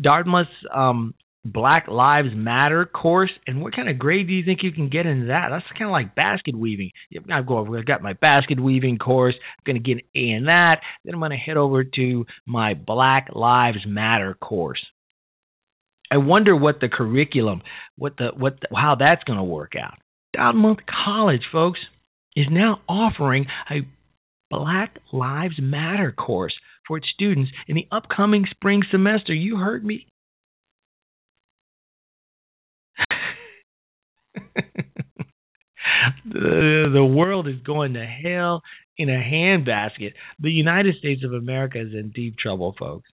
[0.00, 3.32] Dartmouth's um, Black Lives Matter course?
[3.46, 5.48] And what kind of grade do you think you can get in that?
[5.50, 6.92] That's kind of like basket weaving.
[7.30, 9.34] I've got my basket weaving course.
[9.36, 10.80] I'm going to get an A in that.
[11.04, 14.84] Then I'm going to head over to my Black Lives Matter course.
[16.10, 17.62] I wonder what the curriculum,
[17.96, 19.98] what the what the, how that's going to work out.
[20.32, 21.80] Dartmouth College, folks,
[22.34, 23.80] is now offering a
[24.50, 26.54] Black Lives Matter course
[26.86, 29.34] for its students in the upcoming spring semester.
[29.34, 30.06] You heard me.
[36.24, 38.62] the, the world is going to hell
[38.96, 40.12] in a handbasket.
[40.38, 43.08] The United States of America is in deep trouble, folks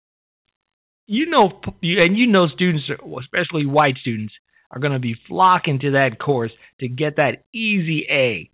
[1.11, 1.51] you know,
[1.81, 4.33] and you know, students, especially white students,
[4.71, 8.49] are going to be flocking to that course to get that easy A.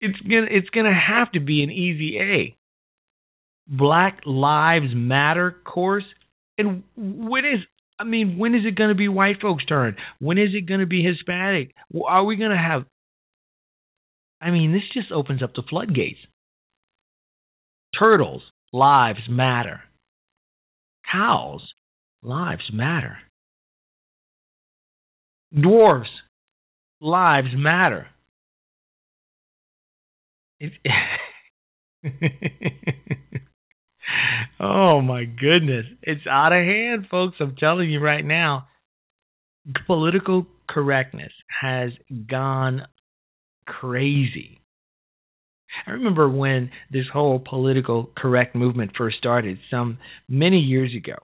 [0.00, 2.56] It's gonna, it's gonna have to be an easy A.
[3.66, 6.04] Black Lives Matter course.
[6.56, 7.60] And when is
[7.98, 9.96] I mean, when is it going to be white folks' turn?
[10.20, 11.74] When is it going to be Hispanic?
[12.06, 12.84] Are we going to have
[14.40, 16.20] I mean, this just opens up the floodgates.
[17.98, 19.82] Turtles, lives matter.
[21.10, 21.62] Cows,
[22.22, 23.18] lives matter.
[25.54, 26.04] Dwarves,
[27.00, 28.06] lives matter.
[30.60, 30.72] It,
[34.60, 35.86] oh my goodness.
[36.02, 37.36] It's out of hand, folks.
[37.40, 38.68] I'm telling you right now.
[39.86, 41.90] Political correctness has
[42.28, 42.82] gone
[43.66, 44.59] crazy.
[45.86, 51.16] I remember when this whole political correct movement first started, some many years ago,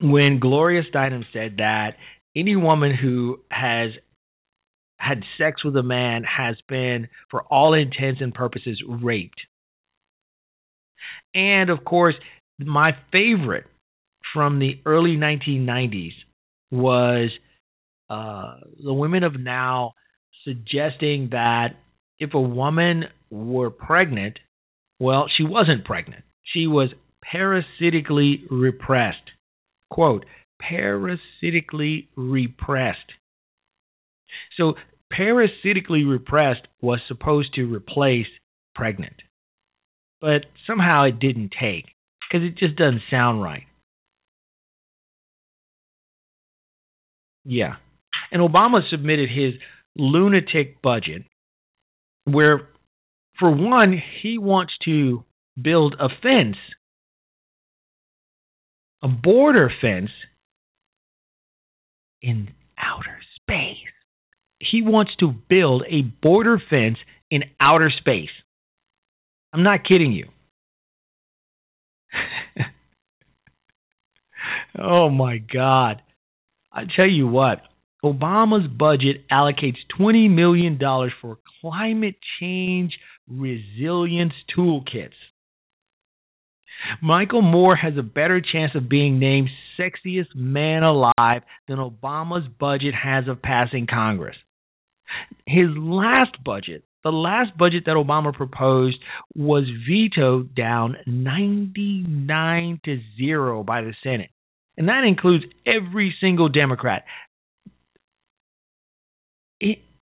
[0.00, 1.96] when Gloria Steinem said that
[2.36, 3.90] any woman who has
[4.96, 9.40] had sex with a man has been, for all intents and purposes, raped.
[11.34, 12.14] And of course,
[12.58, 13.64] my favorite
[14.32, 16.12] from the early 1990s
[16.70, 17.30] was
[18.08, 19.94] uh, the women of NOW
[20.44, 21.76] suggesting that
[22.22, 24.38] if a woman were pregnant,
[25.00, 26.22] well, she wasn't pregnant.
[26.44, 29.32] She was parasitically repressed.
[29.90, 30.24] Quote,
[30.60, 33.10] parasitically repressed.
[34.56, 34.74] So,
[35.10, 38.28] parasitically repressed was supposed to replace
[38.76, 39.16] pregnant.
[40.20, 41.86] But somehow it didn't take
[42.30, 43.64] because it just doesn't sound right.
[47.44, 47.74] Yeah.
[48.30, 49.54] And Obama submitted his
[49.96, 51.24] lunatic budget
[52.24, 52.68] where,
[53.38, 55.24] for one, he wants to
[55.60, 56.56] build a fence,
[59.02, 60.10] a border fence
[62.20, 63.76] in outer space.
[64.58, 66.98] He wants to build a border fence
[67.30, 68.30] in outer space.
[69.52, 70.28] I'm not kidding you.
[74.80, 76.00] oh my God.
[76.72, 77.60] I tell you what,
[78.04, 80.78] Obama's budget allocates $20 million
[81.20, 82.92] for climate change
[83.28, 85.10] resilience toolkits.
[87.00, 89.48] Michael Moore has a better chance of being named
[89.78, 94.36] sexiest man alive than Obama's budget has of passing Congress.
[95.46, 98.98] His last budget, the last budget that Obama proposed,
[99.36, 104.30] was vetoed down 99 to 0 by the Senate.
[104.76, 107.04] And that includes every single Democrat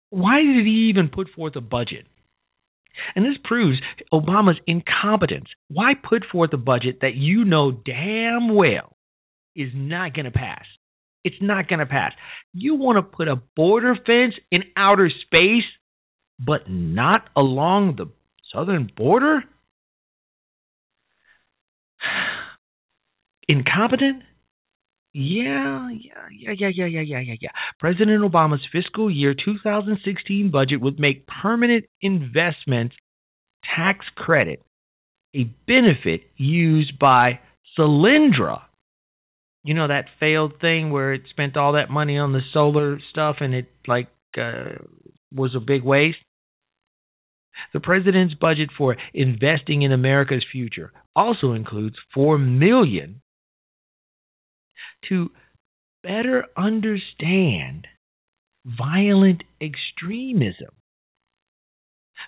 [0.09, 2.05] why did he even put forth a budget?
[3.15, 3.79] And this proves
[4.13, 5.47] Obama's incompetence.
[5.69, 8.95] Why put forth a budget that you know damn well
[9.55, 10.65] is not going to pass?
[11.23, 12.11] It's not going to pass.
[12.53, 15.63] You want to put a border fence in outer space,
[16.39, 18.07] but not along the
[18.53, 19.43] southern border?
[23.47, 24.23] Incompetent?
[25.13, 27.49] Yeah, yeah, yeah, yeah, yeah, yeah, yeah, yeah.
[27.79, 32.93] President Obama's fiscal year 2016 budget would make permanent investment
[33.75, 34.61] tax credit
[35.35, 37.39] a benefit used by
[37.77, 38.61] Solyndra.
[39.63, 43.37] You know that failed thing where it spent all that money on the solar stuff
[43.39, 44.77] and it like uh,
[45.31, 46.17] was a big waste.
[47.71, 53.21] The president's budget for investing in America's future also includes 4 million
[55.09, 55.29] to
[56.03, 57.87] better understand
[58.65, 60.69] violent extremism.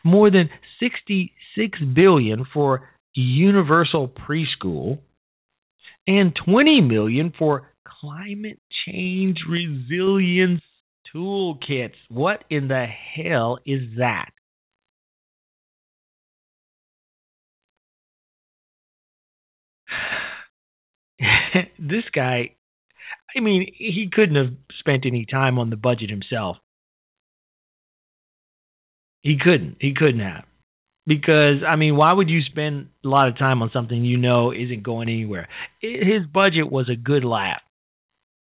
[0.03, 0.49] More than
[0.79, 4.99] 66 billion for universal preschool
[6.07, 7.71] and 20 million for
[8.01, 10.61] climate change resilience
[11.15, 11.95] toolkits.
[12.09, 14.29] What in the hell is that?
[21.79, 22.55] this guy
[23.35, 26.57] I mean, he couldn't have spent any time on the budget himself.
[29.21, 29.77] He couldn't.
[29.79, 30.45] He couldn't have.
[31.07, 34.51] Because, I mean, why would you spend a lot of time on something you know
[34.51, 35.47] isn't going anywhere?
[35.79, 37.61] His budget was a good laugh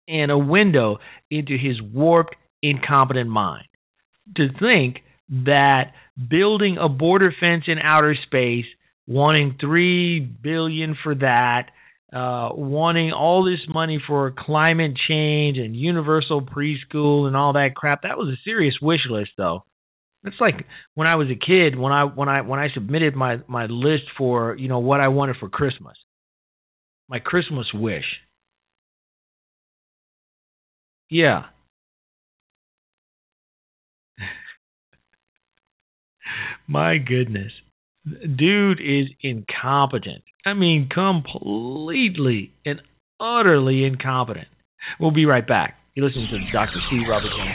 [0.07, 0.97] and a window
[1.29, 3.67] into his warped, incompetent mind.
[4.37, 4.97] To think
[5.29, 5.93] that
[6.29, 8.65] building a border fence in outer space,
[9.07, 11.69] wanting three billion for that,
[12.13, 18.03] uh, wanting all this money for climate change and universal preschool and all that crap.
[18.03, 19.63] That was a serious wish list, though.
[20.23, 23.37] It's like when I was a kid, when I when I when I submitted my
[23.47, 25.95] my list for you know what I wanted for Christmas,
[27.07, 28.05] my Christmas wish.
[31.09, 31.43] Yeah.
[36.67, 37.51] my goodness,
[38.05, 40.23] dude is incompetent.
[40.47, 42.81] I mean, completely and
[43.19, 44.47] utterly incompetent.
[44.97, 45.75] We'll be right back.
[45.93, 46.79] You're listening to Dr.
[46.89, 47.03] C.
[47.05, 47.51] Robert Jones.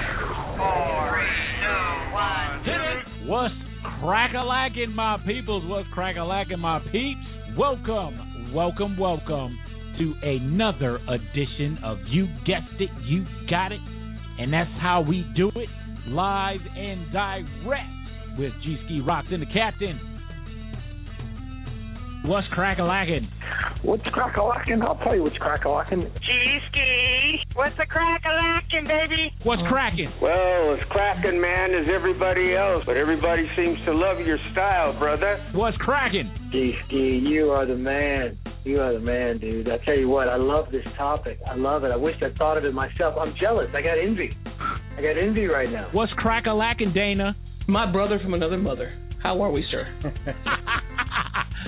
[3.26, 3.54] What's
[4.02, 5.64] crack-a-lacking, my peoples?
[5.64, 7.24] What's crack-a-lacking, my peeps?
[7.56, 9.58] Welcome, welcome, welcome
[9.98, 13.80] to another edition of You Guessed It, You Got It.
[14.38, 15.68] And that's how we do it,
[16.08, 17.88] live and direct
[18.38, 19.98] with G-Ski Rocks and the Captain.
[22.24, 23.28] What's crack-a-lacking?
[23.82, 24.80] What's crack-a-lacking?
[24.82, 26.02] I'll tell you what's crack-a-lacking.
[26.02, 29.34] G-Ski, what's the crack-a-lacking, baby?
[29.42, 30.08] What's cracking?
[30.22, 35.44] Well, as cracking, man, as everybody else, but everybody seems to love your style, brother.
[35.52, 36.30] What's cracking?
[36.52, 38.38] G-Ski, you are the man.
[38.62, 39.68] You are the man, dude.
[39.68, 41.40] I tell you what, I love this topic.
[41.50, 41.90] I love it.
[41.90, 43.16] I wish I thought of it myself.
[43.18, 43.66] I'm jealous.
[43.74, 44.30] I got envy.
[44.96, 45.88] I got envy right now.
[45.90, 47.34] What's crack-a-lacking, Dana?
[47.66, 48.92] My brother from another mother.
[49.20, 49.88] How are we, sir?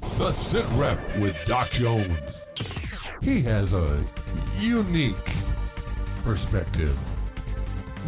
[0.00, 2.18] The Sit Rep with Doc Jones.
[3.22, 4.04] He has a
[4.60, 5.16] unique
[6.24, 6.96] perspective.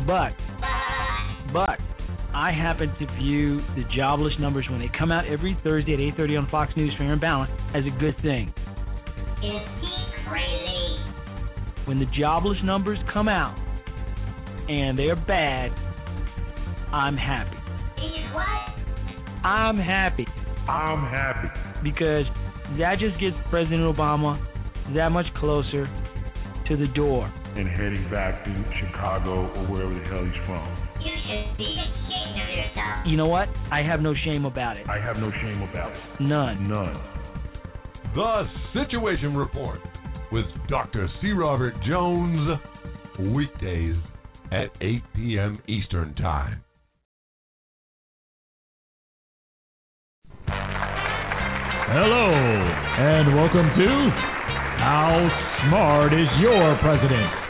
[0.07, 0.33] But,
[1.53, 1.79] but,
[2.35, 6.39] I happen to view the jobless numbers when they come out every Thursday at 8:30
[6.39, 8.53] on Fox News, Fair and Balanced, as a good thing.
[9.43, 11.01] Is he crazy?
[11.85, 13.59] When the jobless numbers come out
[14.69, 15.73] and they're bad,
[16.93, 17.57] I'm happy.
[17.97, 19.45] He's what?
[19.45, 20.27] I'm happy
[20.69, 21.49] I'm happy.
[21.83, 22.25] because
[22.79, 24.39] that just gets President Obama
[24.95, 25.89] that much closer
[26.69, 27.33] to the door.
[27.57, 30.65] And heading back to Chicago or wherever the hell he's from.
[31.03, 32.12] You should be ashamed of yourself.
[33.07, 33.49] You know what?
[33.71, 34.87] I have no shame about it.
[34.89, 36.21] I have no shame about it.
[36.21, 36.69] None.
[36.69, 37.01] None.
[38.15, 38.45] The
[38.75, 39.81] Situation Report
[40.31, 41.09] with Dr.
[41.21, 41.33] C.
[41.33, 42.59] Robert Jones,
[43.19, 43.97] weekdays
[44.51, 45.59] at 8 p.m.
[45.67, 46.63] Eastern Time.
[51.95, 54.11] Hello, and welcome to
[54.79, 55.29] How
[55.69, 57.42] Smart is Your President?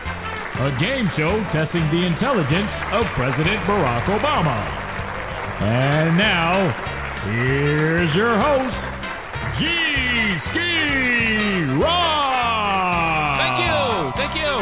[0.53, 4.59] A game show testing the intelligence of President Barack Obama.
[5.64, 6.53] And now,
[7.24, 8.76] here's your host,
[9.57, 9.64] G.
[10.53, 13.40] Ski Rock!
[13.40, 13.80] Thank you,
[14.20, 14.55] thank you.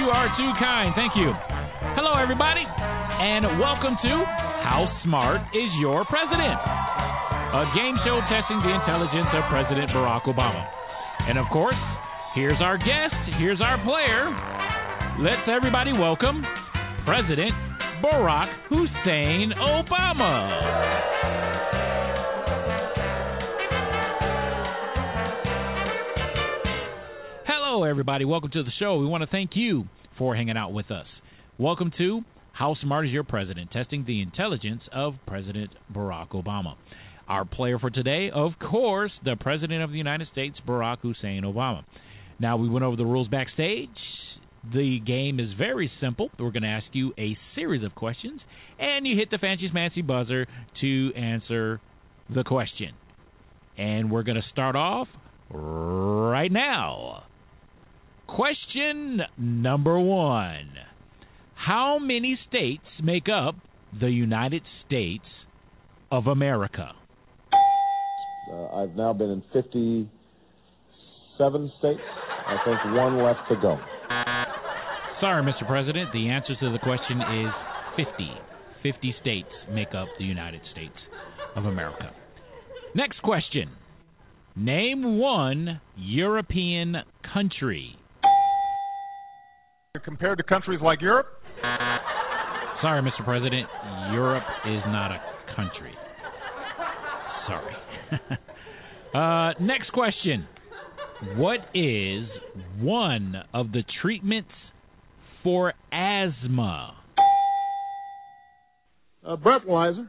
[0.00, 1.28] You are too kind, thank you.
[1.92, 4.12] Hello, everybody, and welcome to
[4.64, 6.56] How Smart is Your President?
[7.48, 10.64] a game show testing the intelligence of President Barack Obama.
[11.28, 11.80] And of course,
[12.34, 14.57] here's our guest, here's our player.
[15.20, 16.44] Let's everybody welcome
[17.04, 17.50] President
[18.00, 20.60] Barack Hussein Obama.
[27.44, 28.24] Hello, everybody.
[28.24, 28.98] Welcome to the show.
[28.98, 31.06] We want to thank you for hanging out with us.
[31.58, 32.20] Welcome to
[32.52, 33.72] How Smart is Your President?
[33.72, 36.76] Testing the intelligence of President Barack Obama.
[37.26, 41.82] Our player for today, of course, the President of the United States, Barack Hussein Obama.
[42.38, 43.88] Now, we went over the rules backstage.
[44.64, 46.30] The game is very simple.
[46.38, 48.40] We're going to ask you a series of questions,
[48.78, 50.46] and you hit the fancy fancy buzzer
[50.80, 51.80] to answer
[52.34, 52.92] the question.
[53.76, 55.08] And we're going to start off
[55.50, 57.24] right now.
[58.26, 60.70] Question number one
[61.54, 63.54] How many states make up
[63.98, 65.24] the United States
[66.10, 66.92] of America?
[68.52, 70.08] Uh, I've now been in 57
[71.78, 72.00] states.
[72.46, 73.78] I think one left to go.
[75.20, 75.66] Sorry, Mr.
[75.66, 76.12] President.
[76.12, 77.52] The answer to the question is
[77.96, 78.30] 50.
[78.84, 80.94] 50 states make up the United States
[81.56, 82.12] of America.
[82.94, 83.70] Next question.
[84.54, 86.96] Name one European
[87.34, 87.96] country.
[90.04, 91.26] Compared to countries like Europe?
[92.80, 93.24] Sorry, Mr.
[93.24, 93.66] President.
[94.12, 95.20] Europe is not a
[95.56, 95.94] country.
[97.48, 97.74] Sorry.
[99.14, 100.46] uh, next question.
[101.34, 102.28] What is
[102.80, 104.50] one of the treatments
[105.42, 106.94] for asthma?
[109.24, 110.08] A breathalyzer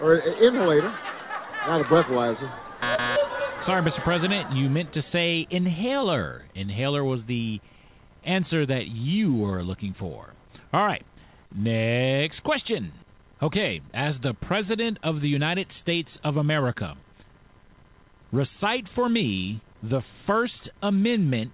[0.00, 0.92] or an inhalator,
[1.66, 2.50] not a breathalyzer.
[3.66, 4.02] Sorry, Mr.
[4.02, 6.42] President, you meant to say inhaler.
[6.54, 7.60] Inhaler was the
[8.26, 10.34] answer that you were looking for.
[10.72, 11.04] All right,
[11.54, 12.92] next question.
[13.40, 16.94] Okay, as the President of the United States of America,
[18.32, 21.52] recite for me the First Amendment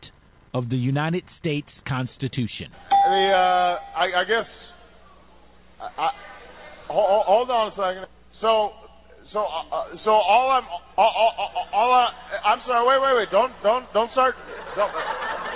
[0.55, 2.73] of the United States Constitution.
[3.09, 4.49] The uh, I, I guess.
[5.81, 6.11] I,
[6.93, 8.05] hold, hold on a second.
[8.45, 8.77] So,
[9.33, 11.33] so, uh, uh, so all I'm, all, all,
[11.73, 12.13] all I,
[12.45, 12.85] I'm sorry.
[12.85, 13.31] Wait, wait, wait.
[13.33, 14.35] Don't, don't, don't start.
[14.77, 14.93] Don't,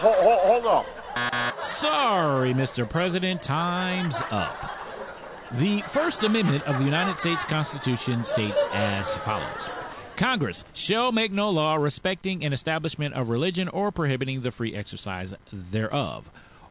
[0.01, 0.85] hold, hold on.
[1.83, 2.89] Sorry, Mr.
[2.89, 3.41] President.
[3.47, 4.57] Time's up.
[5.53, 9.61] The First Amendment of the United States Constitution states as follows
[10.19, 10.57] Congress
[10.89, 15.29] shall make no law respecting an establishment of religion or prohibiting the free exercise
[15.71, 16.25] thereof,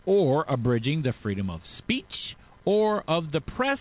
[0.05, 2.35] or abridging the freedom of speech,
[2.65, 3.79] or of the press,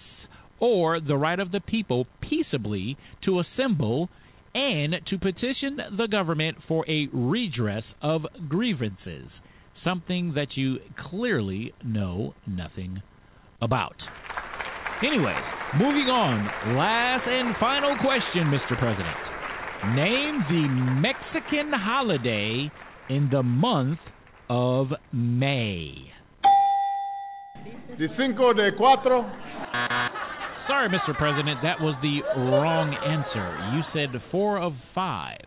[0.58, 4.08] or the right of the people peaceably to assemble
[4.54, 9.28] and to petition the government for a redress of grievances,
[9.84, 13.00] something that you clearly know nothing
[13.62, 13.96] about.
[15.02, 15.44] Anyways,
[15.78, 16.76] moving on.
[16.76, 18.78] Last and final question, Mr.
[18.78, 19.16] President.
[19.96, 20.68] Name the
[21.00, 22.70] Mexican holiday
[23.08, 23.98] in the month
[24.50, 25.94] of May.
[27.96, 29.22] The cinco de cuatro.
[30.66, 31.16] Sorry, Mr.
[31.16, 33.58] President, that was the wrong answer.
[33.74, 35.46] You said four of five.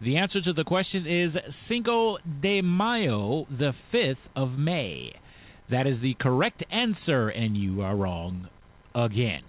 [0.00, 1.32] The answer to the question is
[1.68, 5.12] Cinco de Mayo, the 5th of May.
[5.70, 8.48] That is the correct answer, and you are wrong
[8.94, 9.42] again.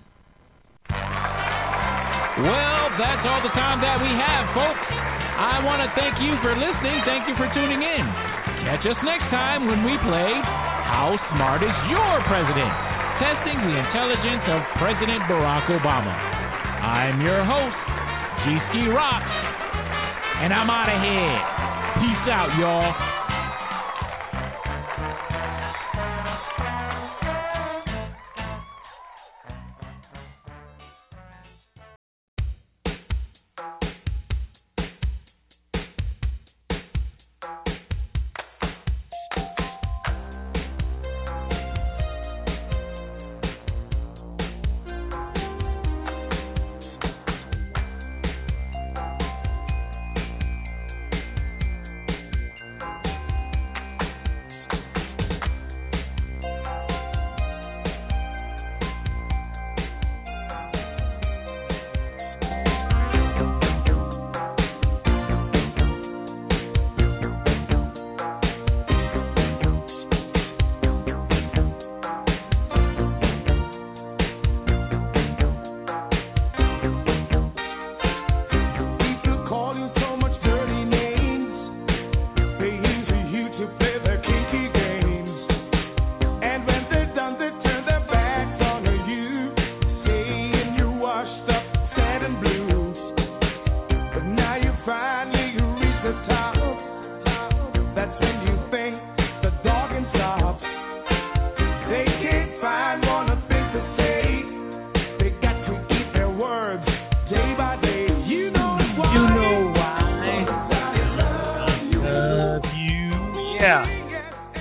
[0.88, 4.88] Well, that's all the time that we have, folks.
[4.90, 7.02] I want to thank you for listening.
[7.06, 8.37] Thank you for tuning in.
[8.68, 12.68] Catch us next time when we play How Smart is Your President?
[13.16, 16.12] Testing the intelligence of President Barack Obama.
[16.84, 17.80] I'm your host,
[18.44, 19.24] G Ski Rock,
[20.44, 21.40] and I'm out of here.
[22.04, 23.07] Peace out, y'all.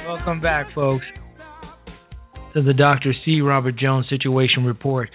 [0.07, 1.05] Welcome back, folks,
[2.55, 3.13] to the Dr.
[3.25, 3.43] C.
[3.43, 5.11] Robert Jones Situation Report.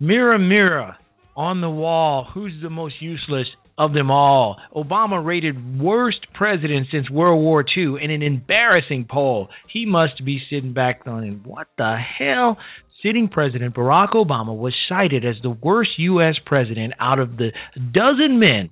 [0.00, 0.96] Mirror, mirror
[1.36, 4.56] on the wall, who's the most useless of them all?
[4.74, 9.48] Obama rated worst president since World War II in an embarrassing poll.
[9.70, 12.56] He must be sitting back thinking, what the hell?
[13.02, 16.34] Sitting President Barack Obama was cited as the worst U.S.
[16.46, 17.52] president out of the
[17.92, 18.70] dozen men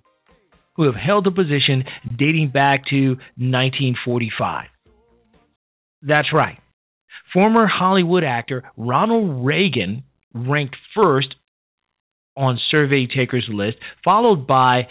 [0.77, 1.85] who have held the position
[2.19, 4.67] dating back to 1945.
[6.03, 6.59] That's right.
[7.33, 10.05] Former Hollywood actor Ronald Reagan
[10.35, 11.35] ranked first
[12.37, 14.89] on survey takers' list, followed by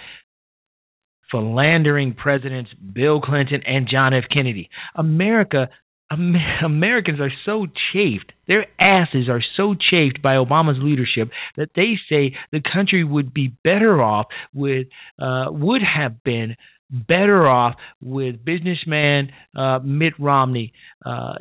[1.31, 4.23] philandering presidents Bill Clinton and John F.
[4.31, 4.69] Kennedy.
[4.95, 5.69] America
[6.11, 12.35] Americans are so chafed, their asses are so chafed by Obama's leadership that they say
[12.51, 14.87] the country would be better off with,
[15.19, 16.55] uh, would have been
[16.91, 21.33] better off with businessman uh, Mitt Romney uh,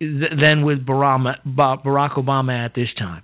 [0.00, 3.22] than with Barack Obama at this time.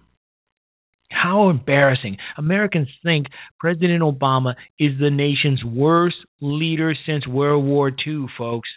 [1.10, 2.16] How embarrassing.
[2.38, 3.26] Americans think
[3.58, 8.68] President Obama is the nation's worst leader since World War II, folks.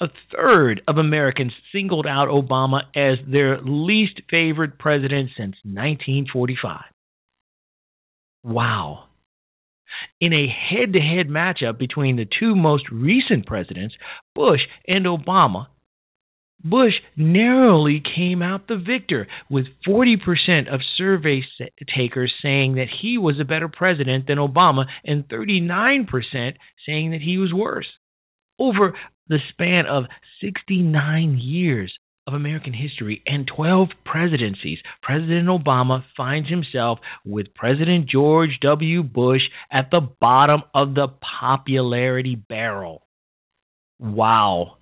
[0.00, 6.82] A third of Americans singled out Obama as their least favorite president since 1945.
[8.42, 9.04] Wow.
[10.20, 13.94] in a head to head matchup between the two most recent presidents,
[14.34, 15.66] Bush and Obama,
[16.62, 21.42] Bush narrowly came out the victor, with 40% of survey
[21.96, 26.06] takers saying that he was a better president than Obama and 39%
[26.86, 27.86] saying that he was worse.
[28.58, 28.94] Over
[29.30, 30.04] the span of
[30.42, 31.90] 69 years
[32.26, 39.02] of American history and 12 presidencies, President Obama finds himself with President George W.
[39.02, 41.08] Bush at the bottom of the
[41.40, 43.06] popularity barrel.
[43.98, 44.76] Wow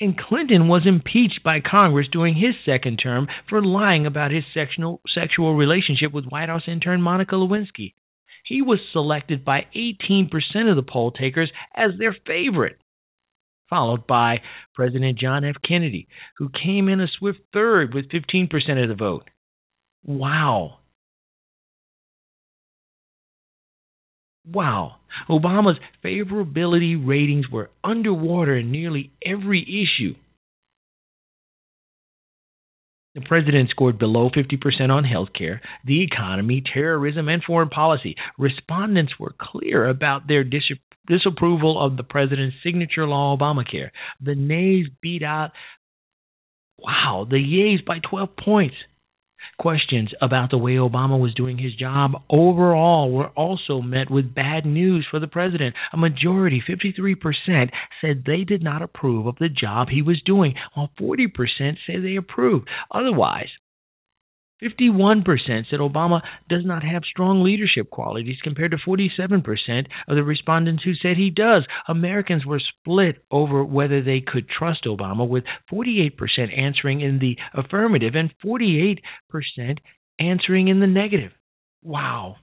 [0.00, 5.00] and Clinton was impeached by Congress during his second term for lying about his sexual,
[5.14, 7.94] sexual relationship with White House intern Monica Lewinsky.
[8.46, 10.30] He was selected by 18%
[10.70, 12.78] of the poll takers as their favorite,
[13.68, 14.36] followed by
[14.74, 15.56] President John F.
[15.66, 16.06] Kennedy,
[16.38, 18.48] who came in a swift third with 15%
[18.82, 19.28] of the vote.
[20.04, 20.78] Wow.
[24.46, 24.96] Wow.
[25.28, 30.14] Obama's favorability ratings were underwater in nearly every issue.
[33.16, 38.14] The president scored below 50% on health care, the economy, terrorism, and foreign policy.
[38.36, 43.88] Respondents were clear about their dis- disapproval of the president's signature law, Obamacare.
[44.20, 45.52] The nays beat out,
[46.76, 48.76] wow, the yays by 12 points.
[49.58, 54.66] Questions about the way Obama was doing his job overall were also met with bad
[54.66, 55.74] news for the president.
[55.94, 60.90] A majority, 53%, said they did not approve of the job he was doing, while
[61.00, 61.28] 40%
[61.86, 62.68] say they approved.
[62.90, 63.48] Otherwise,
[64.62, 65.24] 51%
[65.70, 70.94] said Obama does not have strong leadership qualities compared to 47% of the respondents who
[70.94, 71.66] said he does.
[71.88, 76.10] Americans were split over whether they could trust Obama, with 48%
[76.56, 78.98] answering in the affirmative and 48%
[80.18, 81.32] answering in the negative.
[81.82, 82.36] Wow.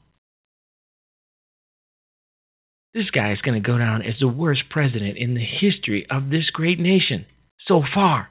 [2.94, 6.30] This guy is going to go down as the worst president in the history of
[6.30, 7.26] this great nation
[7.68, 8.30] so far.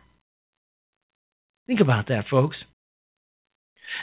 [1.66, 2.56] Think about that, folks.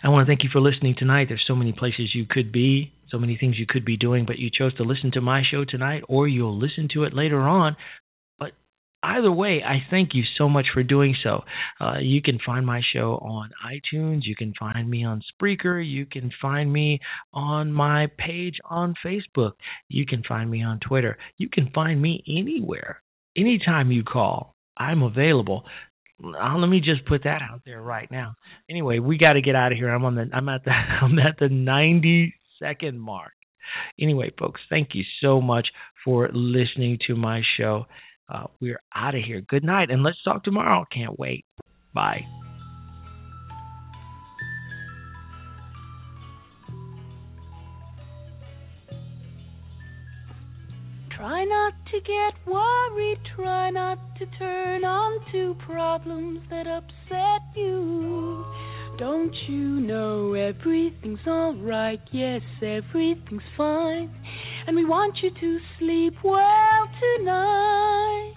[0.04, 1.28] I want to thank you for listening tonight.
[1.30, 4.40] There's so many places you could be, so many things you could be doing, but
[4.40, 7.76] you chose to listen to my show tonight, or you'll listen to it later on.
[8.38, 8.52] But
[9.04, 11.42] either way, I thank you so much for doing so.
[11.80, 14.22] Uh, you can find my show on iTunes.
[14.24, 15.84] You can find me on Spreaker.
[15.86, 17.00] You can find me
[17.34, 19.54] on my page on Facebook.
[19.88, 21.18] You can find me on Twitter.
[21.38, 23.02] You can find me anywhere.
[23.38, 25.66] Anytime you call, I'm available.
[26.24, 28.36] Uh, let me just put that out there right now.
[28.70, 29.89] Anyway, we got to get out of here.
[29.89, 33.32] I'm on the I'm at the I'm at the 90 second mark.
[33.99, 35.67] Anyway, folks, thank you so much
[36.03, 37.86] for listening to my show.
[38.28, 39.41] Uh, we're out of here.
[39.41, 40.86] Good night, and let's talk tomorrow.
[40.91, 41.45] Can't wait.
[41.93, 42.22] Bye.
[51.20, 58.45] Try not to get worried, try not to turn on to problems that upset you.
[58.97, 61.99] Don't you know everything's alright?
[62.13, 64.09] Yes, everything's fine.
[64.65, 68.36] And we want you to sleep well tonight.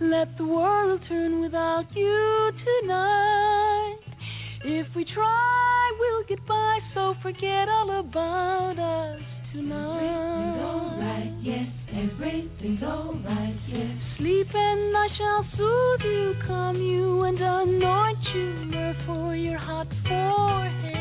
[0.00, 3.98] Let the world turn without you tonight.
[4.66, 9.20] If we try, we'll get by, so forget all about us
[9.52, 10.99] tonight.
[11.42, 13.96] Yes, everything's alright, yes.
[14.18, 18.70] Sleep and I shall soothe you, calm you, and anoint you
[19.06, 20.92] for your hot forehead.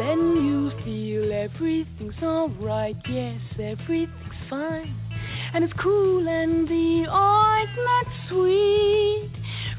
[0.00, 4.94] Then you feel everything's alright, yes, everything's fine.
[5.54, 9.30] And it's cool and the ointment sweet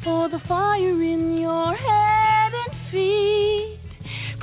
[0.04, 3.77] for the fire in your head and feet.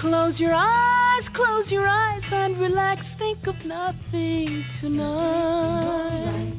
[0.00, 3.00] Close your eyes, close your eyes and relax.
[3.18, 6.54] Think of nothing tonight.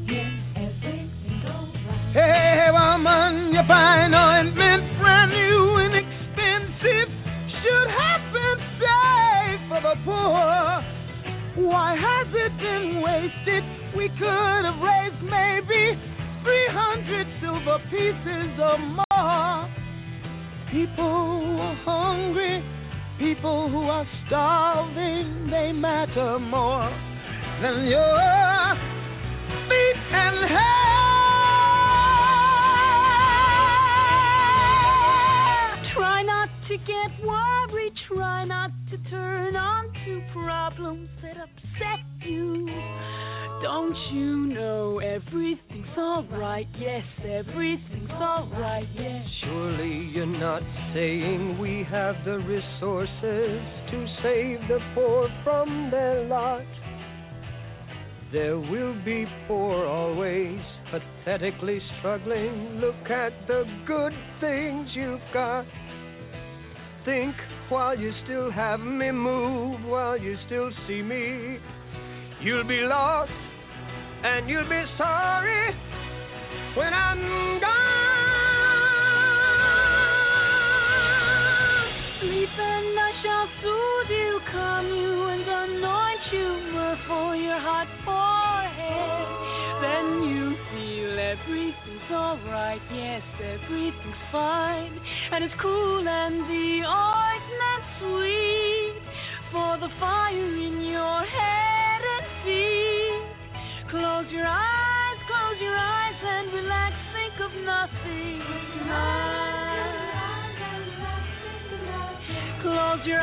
[2.14, 7.10] Hey, woman, you find ointment brand new and expensive.
[7.60, 11.68] Should have been saved for the poor.
[11.68, 13.64] Why has it been wasted?
[13.98, 16.00] We could have raised maybe
[16.44, 19.68] 300 silver pieces or more.
[20.72, 22.64] People who are hungry
[23.18, 26.90] People who are starving, they matter more
[27.62, 28.76] than your
[29.70, 30.86] feet and hair.
[35.96, 42.68] Try not to get worried, try not to turn on to problems that upset you.
[43.66, 46.68] Don't you know everything's alright?
[46.78, 49.26] Yes, everything's alright, yes.
[49.44, 50.62] Surely you're not
[50.94, 56.62] saying we have the resources to save the poor from their lot.
[58.32, 60.60] There will be poor always,
[60.92, 62.80] pathetically struggling.
[62.80, 65.66] Look at the good things you've got.
[67.04, 67.34] Think
[67.70, 71.58] while you still have me, move while you still see me.
[72.44, 73.32] You'll be lost
[74.24, 75.76] and you'll be sorry
[76.76, 77.96] when I'm gone.
[82.22, 86.66] Sleep and I shall soothe you, calm you, and anoint you
[87.08, 89.28] for your hot forehead.
[89.84, 94.98] Then you feel everything's alright, yes, everything's fine,
[95.32, 98.96] and it's cool and the ointment sweet
[99.52, 101.75] for the fire in your head.
[103.90, 108.42] Close your eyes, close your eyes and relax, think of nothing.
[112.64, 113.22] Close your